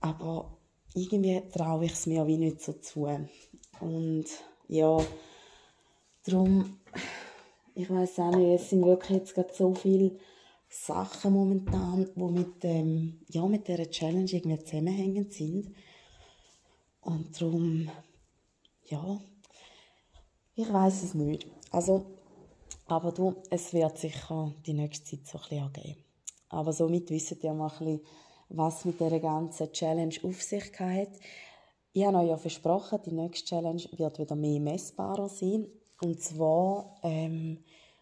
Aber 0.00 0.56
irgendwie 0.94 1.42
traue 1.50 1.84
ich 1.84 1.92
es 1.92 2.06
mir 2.06 2.26
wie 2.26 2.38
nicht 2.38 2.60
so 2.62 2.74
zu. 2.74 3.08
Und 3.80 4.26
ja, 4.68 4.98
darum, 6.24 6.78
ich 7.74 7.90
weiß 7.90 8.18
auch 8.20 8.34
nicht, 8.36 8.62
es 8.62 8.70
sind 8.70 8.84
wirklich 8.84 9.18
jetzt 9.18 9.34
gerade 9.34 9.52
so 9.52 9.74
viele 9.74 10.16
Sachen 10.68 11.34
momentan, 11.34 12.08
die 12.14 12.22
mit, 12.22 12.62
dem, 12.62 13.20
ja, 13.28 13.46
mit 13.46 13.68
dieser 13.68 13.90
Challenge 13.90 14.30
irgendwie 14.30 14.64
zusammenhängend 14.64 15.32
sind. 15.32 15.74
Und 17.00 17.40
darum, 17.40 17.90
ja, 18.86 19.20
ich 20.54 20.72
weiß 20.72 21.02
es 21.02 21.14
nicht. 21.14 21.46
Also, 21.70 22.06
aber 22.86 23.12
du, 23.12 23.34
es 23.50 23.72
wird 23.72 23.98
sicher 23.98 24.54
die 24.66 24.74
nächste 24.74 25.22
Zeit 25.22 25.26
so 25.26 25.38
ein 25.38 25.42
bisschen 25.42 25.64
angeben. 25.64 26.11
Aber 26.52 26.72
somit 26.72 27.10
wisst 27.10 27.42
ihr 27.42 27.54
mal 27.54 27.70
ein 27.70 27.78
bisschen, 27.78 28.00
was 28.50 28.84
mit 28.84 29.00
dieser 29.00 29.20
ganzen 29.20 29.72
Challenge 29.72 30.14
auf 30.22 30.42
sich 30.42 30.78
hat. 30.78 31.08
Ich 31.94 32.04
habe 32.04 32.18
euch 32.18 32.28
ja 32.28 32.36
versprochen, 32.36 33.00
die 33.04 33.12
nächste 33.12 33.46
Challenge 33.46 33.82
wird 33.96 34.18
wieder 34.18 34.36
mehr 34.36 34.60
messbarer 34.60 35.28
sein. 35.28 35.66
Und 36.02 36.20
zwar 36.20 36.94
ähm, 37.02 37.58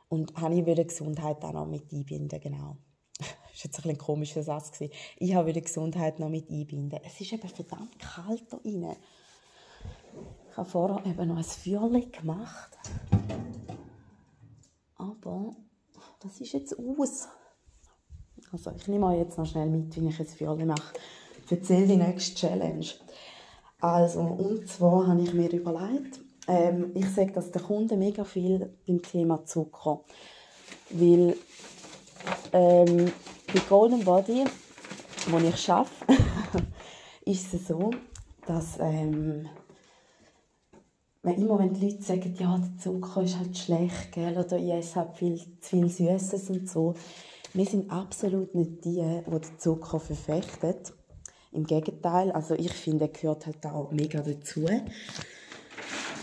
und 0.08 0.36
habe 0.36 0.54
ich 0.56 0.66
wieder 0.66 0.84
Gesundheit 0.84 1.44
auch 1.44 1.52
noch 1.52 1.66
mit 1.66 1.92
einbinden, 1.92 2.40
genau. 2.40 2.76
Das 3.52 3.64
war 3.64 3.72
jetzt 3.72 3.84
ein, 3.84 3.90
ein 3.90 3.98
komischer 3.98 4.42
Satz. 4.42 4.72
Gewesen. 4.72 4.92
Ich 5.18 5.34
habe 5.34 5.48
wieder 5.48 5.60
Gesundheit 5.60 6.18
noch 6.18 6.28
mit 6.28 6.50
einbinden. 6.50 6.98
Es 7.04 7.20
ist 7.20 7.32
eben 7.32 7.48
verdammt 7.48 7.98
kalt 7.98 8.42
hier 8.48 8.58
drin. 8.58 8.96
Ich 10.50 10.56
habe 10.56 10.68
vorher 10.68 11.06
eben 11.06 11.28
noch 11.28 11.36
ein 11.36 11.44
Feuerchen 11.44 12.10
gemacht. 12.10 12.78
Aber 14.96 15.54
das 16.20 16.40
ist 16.40 16.52
jetzt 16.52 16.76
aus. 16.76 17.28
Also 18.52 18.72
ich 18.76 18.88
nehme 18.88 19.06
euch 19.06 19.18
jetzt 19.18 19.38
noch 19.38 19.46
schnell 19.46 19.66
mit, 19.66 19.94
wie 19.94 20.08
ich 20.08 20.18
ein 20.18 20.26
Feuerchen 20.26 20.66
mache. 20.66 20.94
Erzähle 21.48 21.86
die 21.86 21.96
nächste 21.96 22.34
Challenge. 22.34 22.86
Also, 23.80 24.20
und 24.20 24.68
zwar 24.68 25.06
habe 25.06 25.22
ich 25.22 25.32
mir 25.32 25.50
überlegt, 25.50 26.20
ähm, 26.48 26.90
ich 26.94 27.08
sage 27.10 27.32
das 27.32 27.50
den 27.50 27.62
Kunden 27.62 27.98
mega 27.98 28.24
viel 28.24 28.72
beim 28.86 29.02
Thema 29.02 29.44
Zucker. 29.44 30.00
Weil 30.90 31.36
ähm, 32.52 33.12
bei 33.46 33.60
Golden 33.68 34.04
Body, 34.04 34.44
wo 35.28 35.38
ich 35.38 35.70
arbeite, 35.70 36.22
ist 37.24 37.54
es 37.54 37.68
so, 37.68 37.90
dass 38.46 38.78
ähm, 38.80 39.48
wenn 41.22 41.34
immer 41.34 41.58
wenn 41.58 41.72
die 41.72 41.88
Leute 41.88 42.02
sagen, 42.02 42.34
ja, 42.38 42.58
der 42.58 42.78
Zucker 42.78 43.22
ist 43.22 43.38
halt 43.38 43.56
schlecht, 43.56 44.12
gell, 44.12 44.36
oder 44.36 44.58
ich 44.58 44.70
esse 44.70 44.96
halt 44.96 45.16
viel, 45.16 45.38
zu 45.60 45.68
viel 45.68 45.88
Süßes 45.88 46.50
und 46.50 46.68
so, 46.68 46.94
wir 47.52 47.66
sind 47.66 47.90
absolut 47.90 48.54
nicht 48.54 48.84
die, 48.84 49.02
die 49.26 49.30
den 49.30 49.58
Zucker 49.58 50.00
verfechten. 50.00 50.74
Im 51.52 51.66
Gegenteil, 51.66 52.30
also 52.30 52.54
ich 52.54 52.72
finde, 52.72 53.06
er 53.06 53.08
gehört 53.08 53.46
halt 53.46 53.64
auch 53.66 53.90
mega 53.90 54.20
dazu 54.20 54.66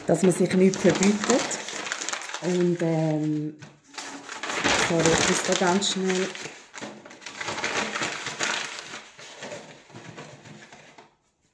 dass 0.07 0.23
man 0.23 0.31
sich 0.31 0.53
nichts 0.53 0.77
verbietet. 0.77 1.59
Und 2.41 2.77
ähm, 2.81 3.55
sorry, 4.87 5.03
ich 5.03 5.29
muss 5.29 5.43
da 5.43 5.53
ganz 5.53 5.91
schnell 5.91 6.27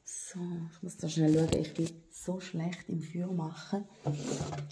So, 0.05 0.39
ich 0.71 0.83
muss 0.83 0.97
da 0.97 1.09
schnell 1.09 1.33
schauen. 1.33 1.59
Ich 1.59 1.73
bin 1.73 1.89
so 2.11 2.39
schlecht 2.39 2.89
im 2.89 3.01
Feuer 3.01 3.31
machen. 3.31 3.85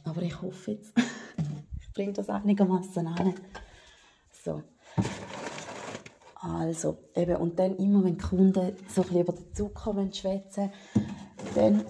Aber 0.03 0.21
ich 0.21 0.41
hoffe 0.41 0.71
jetzt, 0.71 0.93
ich 1.79 1.93
bringe 1.93 2.13
das 2.13 2.29
einigermaßen 2.29 3.07
an. 3.07 3.33
So. 4.43 4.63
Also, 6.41 6.97
eben, 7.15 7.35
und 7.35 7.59
dann 7.59 7.77
immer, 7.77 8.03
wenn 8.03 8.17
die 8.17 8.23
Kunden 8.23 8.75
so 8.87 9.03
ein 9.03 9.19
über 9.19 9.33
den 9.33 9.53
Zucker 9.53 9.93
schwätzen 10.11 10.71
dann 11.55 11.85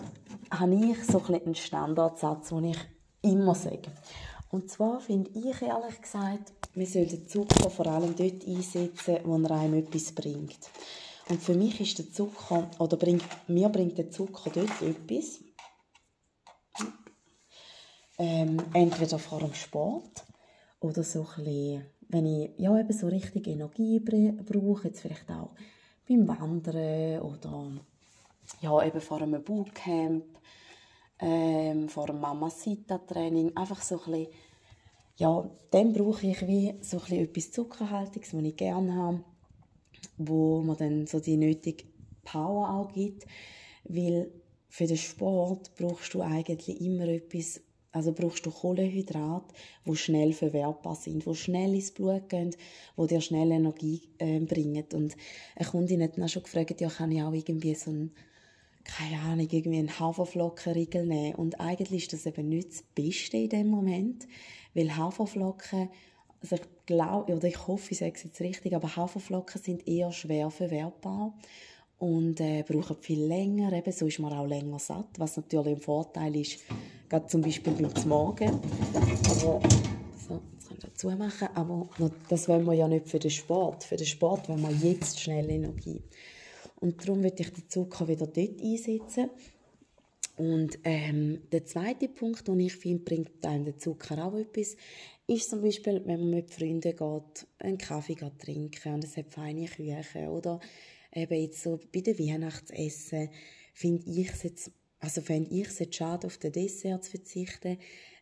habe 0.52 0.76
ich 0.76 1.04
so 1.06 1.24
ein 1.24 1.36
einen 1.36 1.56
Standardsatz, 1.56 2.50
den 2.50 2.66
ich 2.66 2.78
immer 3.22 3.56
sage. 3.56 3.92
Und 4.50 4.70
zwar 4.70 5.00
finde 5.00 5.32
ich 5.32 5.62
ehrlich 5.62 6.02
gesagt, 6.02 6.52
wir 6.74 6.86
sollten 6.86 7.28
Zucker 7.28 7.70
vor 7.70 7.88
allem 7.88 8.16
dort 8.16 8.46
einsetzen, 8.46 9.20
wo 9.24 9.38
er 9.38 9.52
einem 9.52 9.76
etwas 9.76 10.12
bringt. 10.12 10.70
Und 11.30 11.42
für 11.42 11.54
mich 11.54 11.80
ist 11.80 11.98
der 12.00 12.12
Zucker, 12.12 12.70
oder 12.80 12.98
bringt, 12.98 13.24
mir 13.48 13.70
bringt 13.70 13.98
der 13.98 14.12
Zucker 14.12 14.50
dort 14.54 14.82
etwas, 14.82 15.40
ähm, 18.18 18.62
entweder 18.74 19.18
vor 19.18 19.40
dem 19.40 19.54
Sport 19.54 20.26
oder 20.82 21.04
so 21.04 21.26
ein 21.38 21.44
bisschen, 21.44 21.86
wenn 22.12 22.26
ich 22.26 22.52
ja, 22.58 22.78
eben 22.78 22.94
so 22.94 23.08
richtig 23.08 23.48
Energie 23.48 24.00
brauche, 24.00 24.88
jetzt 24.88 25.02
vielleicht 25.02 25.30
auch 25.30 25.52
beim 26.08 26.28
Wandern 26.28 27.22
oder 27.22 27.72
ja, 28.60 28.86
eben 28.86 29.02
vor 29.02 29.22
einem 29.22 29.44
Bootcamp, 29.44 30.26
ähm, 31.20 31.88
vor 31.88 32.10
einem 32.10 32.20
Mamacita-Training, 32.20 33.56
einfach 33.56 33.82
so 33.82 34.02
ein 34.04 34.12
bisschen, 34.12 34.28
ja, 35.18 35.50
dann 35.70 35.94
brauche 35.94 36.28
ich 36.28 36.48
wie 36.48 36.74
so 36.82 36.98
ein 36.98 37.04
bisschen 37.04 37.24
etwas 37.24 37.52
Zuckerhaltiges, 37.52 38.34
was 38.34 38.44
ich 38.44 38.56
gerne 38.58 38.96
habe, 38.96 39.24
wo 40.18 40.62
man 40.62 40.78
dann 40.78 41.08
so 41.08 41.20
die 41.20 41.38
nötige 41.38 41.86
Power 42.24 42.70
auch 42.70 42.92
gibt, 42.92 43.26
weil 43.86 44.32
für 44.68 44.88
den 44.88 44.98
Sport 44.98 45.72
brauchst 45.76 46.14
du 46.14 46.22
eigentlich 46.22 46.82
immer 46.82 47.08
etwas, 47.08 47.62
also 47.92 48.14
brauchst 48.14 48.46
du 48.46 48.52
Kohlenhydrate, 48.52 49.54
die 49.86 49.96
schnell 49.96 50.34
verwertbar 50.34 50.96
sind, 50.96 51.26
die 51.26 51.36
schnell 51.36 51.76
ins 51.76 51.92
Blut 51.92 52.30
gehen, 52.30 52.56
die 52.98 53.08
dir 53.08 53.22
schnell 53.22 53.52
Energie 53.52 54.02
äh, 54.18 54.40
bringen. 54.40 54.86
Und 54.94 55.16
eine 55.56 55.70
Kundin 55.70 56.02
hat 56.02 56.18
dann 56.18 56.30
schon 56.30 56.44
gefragt, 56.44 56.80
ja, 56.80 56.90
kann 56.90 57.12
ich 57.12 57.22
auch 57.22 57.34
irgendwie 57.34 57.76
so 57.76 57.92
ein 57.92 58.12
keine 58.84 59.20
Ahnung, 59.22 59.48
irgendwie 59.52 59.78
einen 59.78 60.00
Haferflockenriegel 60.00 61.06
nehmen. 61.06 61.36
Und 61.36 61.60
eigentlich 61.60 62.04
ist 62.04 62.14
das 62.14 62.26
eben 62.26 62.50
nicht 62.50 62.72
das 62.72 62.82
Beste 62.82 63.38
in 63.38 63.50
dem 63.50 63.68
Moment, 63.68 64.28
weil 64.74 64.96
Haferflocken, 64.96 65.90
also 66.42 66.56
ich 66.56 66.62
glaube, 66.88 67.36
oder 67.36 67.48
ich 67.48 67.68
hoffe, 67.68 67.92
ich 67.92 68.00
sage 68.00 68.14
es 68.16 68.24
jetzt 68.24 68.42
richtig, 68.42 68.76
aber 68.76 68.96
Haferflocken 68.96 69.62
sind 69.62 69.88
eher 69.88 70.12
schwer 70.12 70.50
verwertbar 70.50 71.38
und 72.02 72.42
äh, 72.42 72.64
brauchen 72.68 72.98
viel 73.00 73.26
länger, 73.26 73.72
eben, 73.74 73.92
so 73.92 74.08
ist 74.08 74.18
man 74.18 74.34
auch 74.34 74.48
länger 74.48 74.80
satt, 74.80 75.20
was 75.20 75.38
natürlich 75.38 75.76
ein 75.76 75.82
Vorteil 75.82 76.36
ist, 76.36 76.58
gerade 77.08 77.28
zum 77.28 77.42
Beispiel 77.42 77.74
beim 77.74 78.10
Morgen. 78.10 78.50
Aber, 78.50 79.36
so, 79.36 79.62
jetzt 80.12 80.28
können 80.28 80.42
wir 80.82 80.90
dazu 80.90 81.10
machen, 81.12 81.50
aber 81.54 81.88
das 82.28 82.50
wollen 82.50 82.66
wir 82.66 82.74
ja 82.74 82.88
nicht 82.88 83.08
für 83.08 83.20
den 83.20 83.30
Sport. 83.30 83.84
Für 83.84 83.98
den 83.98 84.08
Sport 84.08 84.50
wollen 84.50 84.64
wir 84.64 84.90
jetzt 84.90 85.20
schnell 85.20 85.48
Energie. 85.48 86.02
Und 86.80 87.04
darum 87.04 87.22
würde 87.22 87.44
ich 87.44 87.54
den 87.54 87.70
Zucker 87.70 88.08
wieder 88.08 88.26
dort 88.26 88.60
einsetzen. 88.60 89.30
Und 90.38 90.80
ähm, 90.84 91.44
der 91.52 91.66
zweite 91.66 92.10
Punkt, 92.10 92.48
den 92.48 92.62
ich 92.62 92.74
finde, 92.74 93.04
bringt 93.04 93.46
einem 93.46 93.66
der 93.66 93.78
Zucker 93.78 94.26
auch 94.26 94.34
etwas, 94.34 94.76
ist 95.28 95.52
zum 95.52 95.62
Beispiel, 95.62 96.02
wenn 96.06 96.22
man 96.22 96.32
mit 96.32 96.50
Freunden 96.50 96.82
geht, 96.82 97.48
einen 97.60 97.78
Kaffee 97.78 98.16
geht 98.16 98.40
trinken 98.40 98.96
und 98.96 99.04
es 99.04 99.18
hat 99.18 99.32
feine 99.32 99.68
Küche 99.68 100.30
oder 100.32 100.60
eben 101.14 101.42
jetzt 101.42 101.62
so 101.62 101.80
bei 101.94 102.02
den 102.02 102.18
Weihnachtsessen, 102.18 103.30
finde 103.74 104.10
ich 104.10 104.30
es 104.30 104.44
jetzt, 104.44 104.72
also 105.00 105.22
fände 105.22 105.54
ich 105.54 105.68
es 105.68 105.80
jetzt 105.80 105.96
schade, 105.96 106.28
auf 106.28 106.38
den 106.38 106.52
Dessert 106.52 107.04
zu 107.04 107.12
verzichten, 107.12 107.78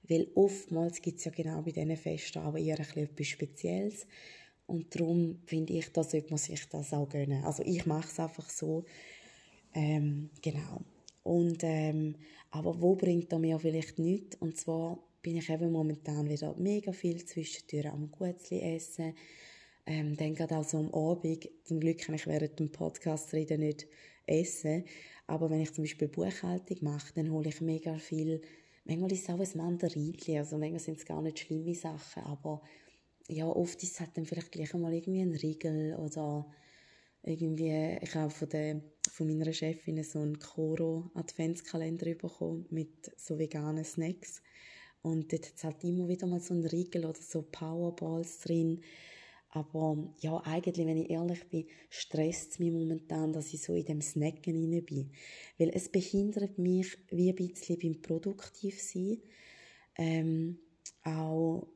weil 0.08 0.28
oftmals 0.36 1.02
gibt 1.02 1.19
es 1.19 1.25
ja 1.25 1.32
genau 1.32 1.62
bei 1.62 1.71
diesen 1.71 1.97
Festen 1.97 2.39
auch 2.39 2.58
eher 2.58 2.80
etwas 2.80 3.28
Spezielles. 3.28 4.08
Und 4.65 4.93
darum 4.95 5.39
finde 5.45 5.73
ich, 5.73 5.91
da 5.91 6.04
sollte 6.04 6.30
man 6.30 6.38
sich 6.38 6.67
das 6.69 6.93
auch 6.93 7.10
gönnen. 7.10 7.43
Also 7.43 7.63
ich 7.65 7.86
mache 7.86 8.08
es 8.08 8.19
einfach 8.19 8.49
so. 8.49 8.86
Ähm, 9.73 10.30
genau. 10.41 10.82
Und, 11.23 11.63
ähm, 11.63 12.15
aber 12.52 12.80
wo 12.82 12.95
bringt 12.95 13.32
er 13.32 13.39
mir 13.39 13.60
vielleicht 13.60 13.99
nichts? 13.99 14.36
Und 14.39 14.58
zwar 14.58 14.99
bin 15.21 15.38
ich 15.38 15.49
eben 15.49 15.71
momentan 15.71 16.30
wieder 16.30 16.56
mega 16.58 16.91
viel 16.91 17.23
zwischendurch 17.25 17.91
am 17.91 18.12
Gutzli 18.12 18.62
essen. 18.62 19.13
Ähm, 19.89 20.15
dann 20.15 20.36
gerade 20.36 20.56
auch 20.56 20.63
so 20.63 20.78
am 20.78 20.93
Abend. 20.93 21.49
Zum 21.63 21.80
Glück 21.80 21.97
kann 21.97 22.13
ich 22.13 22.28
während 22.28 22.60
dem 22.60 22.71
Podcast 22.71 23.34
reden 23.34 23.62
nicht 23.62 23.88
essen. 24.28 24.86
Aber 25.25 25.49
wenn 25.49 25.62
ich 25.62 25.73
zum 25.73 25.84
Beispiel 25.84 26.08
Buchhaltung 26.08 26.78
mache, 26.82 27.12
dann 27.15 27.32
hole 27.32 27.49
ich 27.49 27.60
mega 27.60 27.97
viel. 27.97 28.39
Manchmal 28.86 29.12
ist 29.12 29.23
es 29.23 29.30
auch 29.30 29.39
ein 29.39 29.58
Mandarinchen. 29.58 30.38
Also 30.38 30.60
manchmal 30.60 30.80
sind 30.80 30.99
es 30.99 31.06
gar 31.06 31.23
nicht 31.23 31.39
schlimme 31.39 31.73
Sachen. 31.73 32.21
Aber 32.21 32.62
ja, 33.28 33.47
oft 33.47 33.82
ist 33.82 33.93
es 33.93 33.99
halt 33.99 34.12
dann 34.15 34.28
vielleicht 34.28 34.52
gleich 34.52 34.75
einmal 34.75 34.93
irgendwie 34.93 35.21
ein 35.21 35.34
Riegel 35.34 35.95
oder 35.95 36.45
irgendwie, 37.23 37.97
ich 37.99 38.13
habe 38.13 38.30
von, 38.30 38.49
der, 38.49 38.84
von 39.12 39.28
meiner 39.28 39.52
Chefin 39.52 40.04
so 40.04 40.19
einen 40.19 40.38
Koro 40.38 41.10
Adventskalender 41.15 42.13
bekommen 42.13 42.67
mit 42.69 43.12
so 43.17 43.39
veganen 43.39 43.84
Snacks 43.84 44.43
und 45.02 45.34
dort 45.34 45.47
hat 45.47 45.56
es 45.56 45.63
halt 45.63 45.84
immer 45.84 46.08
wieder 46.08 46.28
mal 46.28 46.39
so 46.39 46.54
einen 46.54 46.65
Riegel 46.65 47.06
oder 47.06 47.19
so 47.19 47.41
Powerballs 47.41 48.39
drin. 48.39 48.82
Aber 49.52 49.98
ja, 50.20 50.38
eigentlich, 50.46 50.86
wenn 50.86 50.98
ich 50.98 51.10
ehrlich 51.10 51.48
bin, 51.50 51.66
stresst 51.90 52.52
es 52.52 52.60
mich 52.60 52.72
momentan, 52.72 53.34
dass 53.34 53.52
ich 53.54 53.62
so 53.62 53.74
in 53.74 53.86
dem 53.86 54.02
Snacken 54.02 54.56
rein 54.56 54.86
bin. 54.86 55.12
Weil 55.58 55.72
es 55.74 55.90
behindert 55.90 56.60
mich 56.60 56.98
wie 57.10 57.30
ein 57.30 57.36
bisschen 57.36 57.80
beim 57.80 58.02
Produktivsein. 58.02 59.18
Ähm, 59.98 60.60
auch 61.04 61.68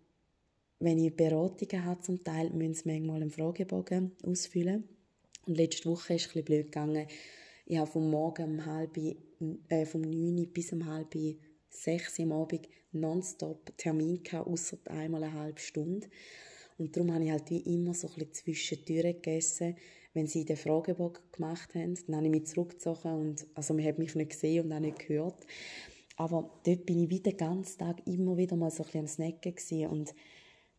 wenn 0.79 0.99
ich 0.99 1.15
Beratungen 1.15 1.85
habe 1.85 2.01
zum 2.01 2.23
Teil, 2.23 2.51
müssen 2.51 2.75
sie 2.75 2.89
manchmal 2.89 3.21
einen 3.21 3.31
Fragebogen 3.31 4.11
ausfüllen. 4.23 4.83
Und 5.47 5.57
letzte 5.57 5.89
Woche 5.89 6.13
ist 6.13 6.27
es 6.27 6.35
ein 6.35 6.43
blöd 6.43 6.65
gegangen. 6.65 7.07
Ich 7.65 7.77
habe 7.77 7.89
vom 7.89 8.09
Morgen 8.09 8.59
um 8.59 8.65
halb, 8.65 8.97
äh, 9.69 9.85
vom 9.85 10.01
9 10.01 10.47
bis 10.53 10.73
um 10.73 10.85
halb 10.85 11.15
6 11.69 12.19
Uhr 12.19 12.25
am 12.25 12.31
Abend 12.33 12.67
nonstop 12.91 13.75
Termin 13.77 14.21
gehabt, 14.21 14.47
ausser 14.47 14.77
einmal 14.89 15.23
eine 15.23 15.33
halbe 15.33 15.59
Stunde. 15.59 16.07
Und 16.77 16.95
darum 16.95 17.13
habe 17.13 17.23
ich 17.23 17.31
halt 17.31 17.49
wie 17.49 17.59
immer 17.59 17.93
so 17.93 18.07
ein 18.07 18.13
bisschen 18.13 18.33
zwischendurch 18.33 19.15
gegessen, 19.15 19.75
wenn 20.13 20.27
sie 20.27 20.45
den 20.45 20.57
Fragebogen 20.57 21.23
gemacht 21.31 21.73
haben. 21.75 21.95
Dann 22.07 22.15
habe 22.15 22.25
ich 22.25 22.31
mich 22.31 22.45
zurückgezogen 22.47 23.13
und, 23.13 23.47
also 23.55 23.73
man 23.73 23.85
hat 23.85 23.99
mich 23.99 24.15
nicht 24.15 24.31
gesehen 24.31 24.65
und 24.65 24.73
auch 24.73 24.79
nicht 24.79 25.07
gehört. 25.07 25.45
Aber 26.15 26.49
dort 26.65 26.85
bin 26.85 27.03
ich 27.03 27.09
wieder 27.09 27.31
den 27.31 27.37
ganzen 27.37 27.79
Tag 27.79 28.05
immer 28.05 28.37
wieder 28.37 28.55
mal 28.55 28.69
so 28.69 28.83
ein 28.83 28.85
bisschen 28.85 28.99
am 29.01 29.07
Snacken 29.07 29.55
gewesen. 29.55 29.87
und 29.87 30.13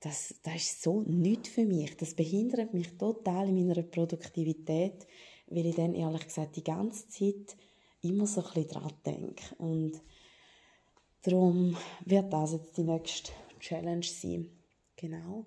das, 0.04 0.34
das 0.42 0.56
ist 0.56 0.82
so 0.82 1.00
nichts 1.02 1.48
für 1.48 1.64
mich. 1.64 1.96
Das 1.96 2.14
behindert 2.14 2.74
mich 2.74 2.96
total 2.98 3.48
in 3.48 3.66
meiner 3.66 3.82
Produktivität, 3.82 5.06
weil 5.46 5.66
ich 5.66 5.76
dann 5.76 5.94
ehrlich 5.94 6.26
gesagt 6.26 6.56
die 6.56 6.64
ganze 6.64 7.08
Zeit 7.08 7.56
immer 8.02 8.26
so 8.26 8.42
ein 8.42 8.52
bisschen 8.52 8.68
dran 8.68 8.92
denke. 9.06 9.54
Und 9.56 10.02
darum 11.22 11.76
wird 12.04 12.30
das 12.32 12.52
jetzt 12.52 12.76
die 12.76 12.82
nächste 12.82 13.32
Challenge 13.60 14.04
sein. 14.04 14.50
Genau. 14.96 15.46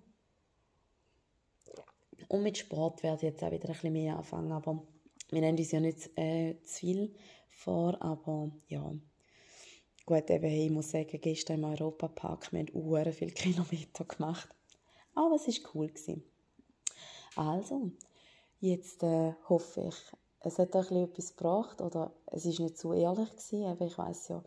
Und 2.28 2.44
mit 2.44 2.58
Sport 2.58 3.04
werde 3.04 3.18
ich 3.18 3.34
jetzt 3.34 3.44
auch 3.44 3.52
wieder 3.52 3.68
ein 3.68 3.74
bisschen 3.74 3.94
mehr 3.94 4.18
anfangen, 4.18 4.52
aber 4.52 4.84
wir 5.30 5.42
nennen 5.42 5.58
uns 5.58 5.72
ja 5.72 5.80
nicht 5.80 6.10
äh, 6.18 6.56
zu 6.64 6.80
viel 6.80 7.16
vor, 7.50 8.02
aber 8.02 8.52
ja. 8.68 8.94
Gut, 10.06 10.30
eben, 10.30 10.46
ich 10.46 10.72
muss 10.72 10.92
sagen, 10.92 11.20
gestern 11.20 11.64
im 11.64 11.66
Europapark, 11.66 12.54
wir 12.54 12.60
haben 12.62 13.14
viele 13.14 13.32
Kilometer 13.32 14.06
gemacht. 14.06 14.48
Aber 15.16 15.36
es 15.36 15.48
war 15.48 15.72
cool. 15.74 15.88
Gewesen. 15.88 16.24
Also, 17.36 17.92
jetzt 18.60 19.04
äh, 19.04 19.34
hoffe 19.50 19.90
ich, 19.90 19.96
es 20.40 20.60
hat 20.60 20.76
euch 20.76 20.92
etwas 20.92 21.36
gebracht 21.36 21.82
oder 21.82 22.14
es 22.28 22.46
ist 22.46 22.60
nicht 22.60 22.78
zu 22.78 22.94
ehrlich 22.94 23.30
gewesen, 23.30 23.66
aber 23.66 23.86
ich 23.86 23.98
weiß 23.98 24.30
ja 24.30 24.44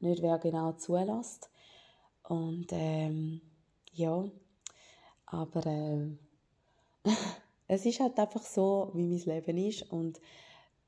nicht, 0.00 0.22
wer 0.22 0.38
genau 0.38 0.72
zulässt. 0.72 1.50
Und 2.24 2.66
ähm, 2.72 3.40
ja, 3.92 4.24
aber 5.26 5.66
äh, 5.66 6.10
es 7.68 7.86
ist 7.86 8.00
halt 8.00 8.18
einfach 8.18 8.42
so, 8.42 8.90
wie 8.94 9.06
mein 9.06 9.20
Leben 9.20 9.58
ist 9.58 9.90
und 9.92 10.20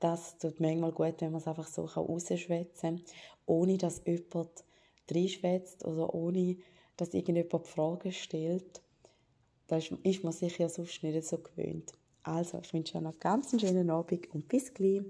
das 0.01 0.39
tut 0.39 0.61
manchmal 0.61 0.93
gut, 0.93 1.21
wenn 1.21 1.33
man 1.33 1.41
es 1.41 1.47
einfach 1.47 1.67
so 1.67 1.85
rausschwätzen 1.85 2.97
kann, 2.97 3.05
ohne 3.47 3.77
dass 3.77 4.03
jemand 4.07 4.65
reinschwätzt 5.11 5.85
oder 5.85 6.15
ohne, 6.15 6.57
dass 6.97 7.13
irgendjemand 7.13 7.67
Fragen 7.67 8.13
stellt. 8.13 8.81
Das 9.67 9.91
ist 10.03 10.25
man 10.25 10.33
sich 10.33 10.59
ja 10.59 10.69
sonst 10.69 11.03
nicht 11.03 11.25
so 11.25 11.39
gewöhnt. 11.39 11.93
Also, 12.23 12.59
ich 12.63 12.73
wünsche 12.73 12.97
euch 12.97 13.03
noch 13.03 13.13
einen 13.13 13.21
ganz 13.21 13.61
schönen 13.61 13.91
Abend 13.91 14.35
und 14.35 14.49
bis 14.49 14.73
gleich. 14.73 15.03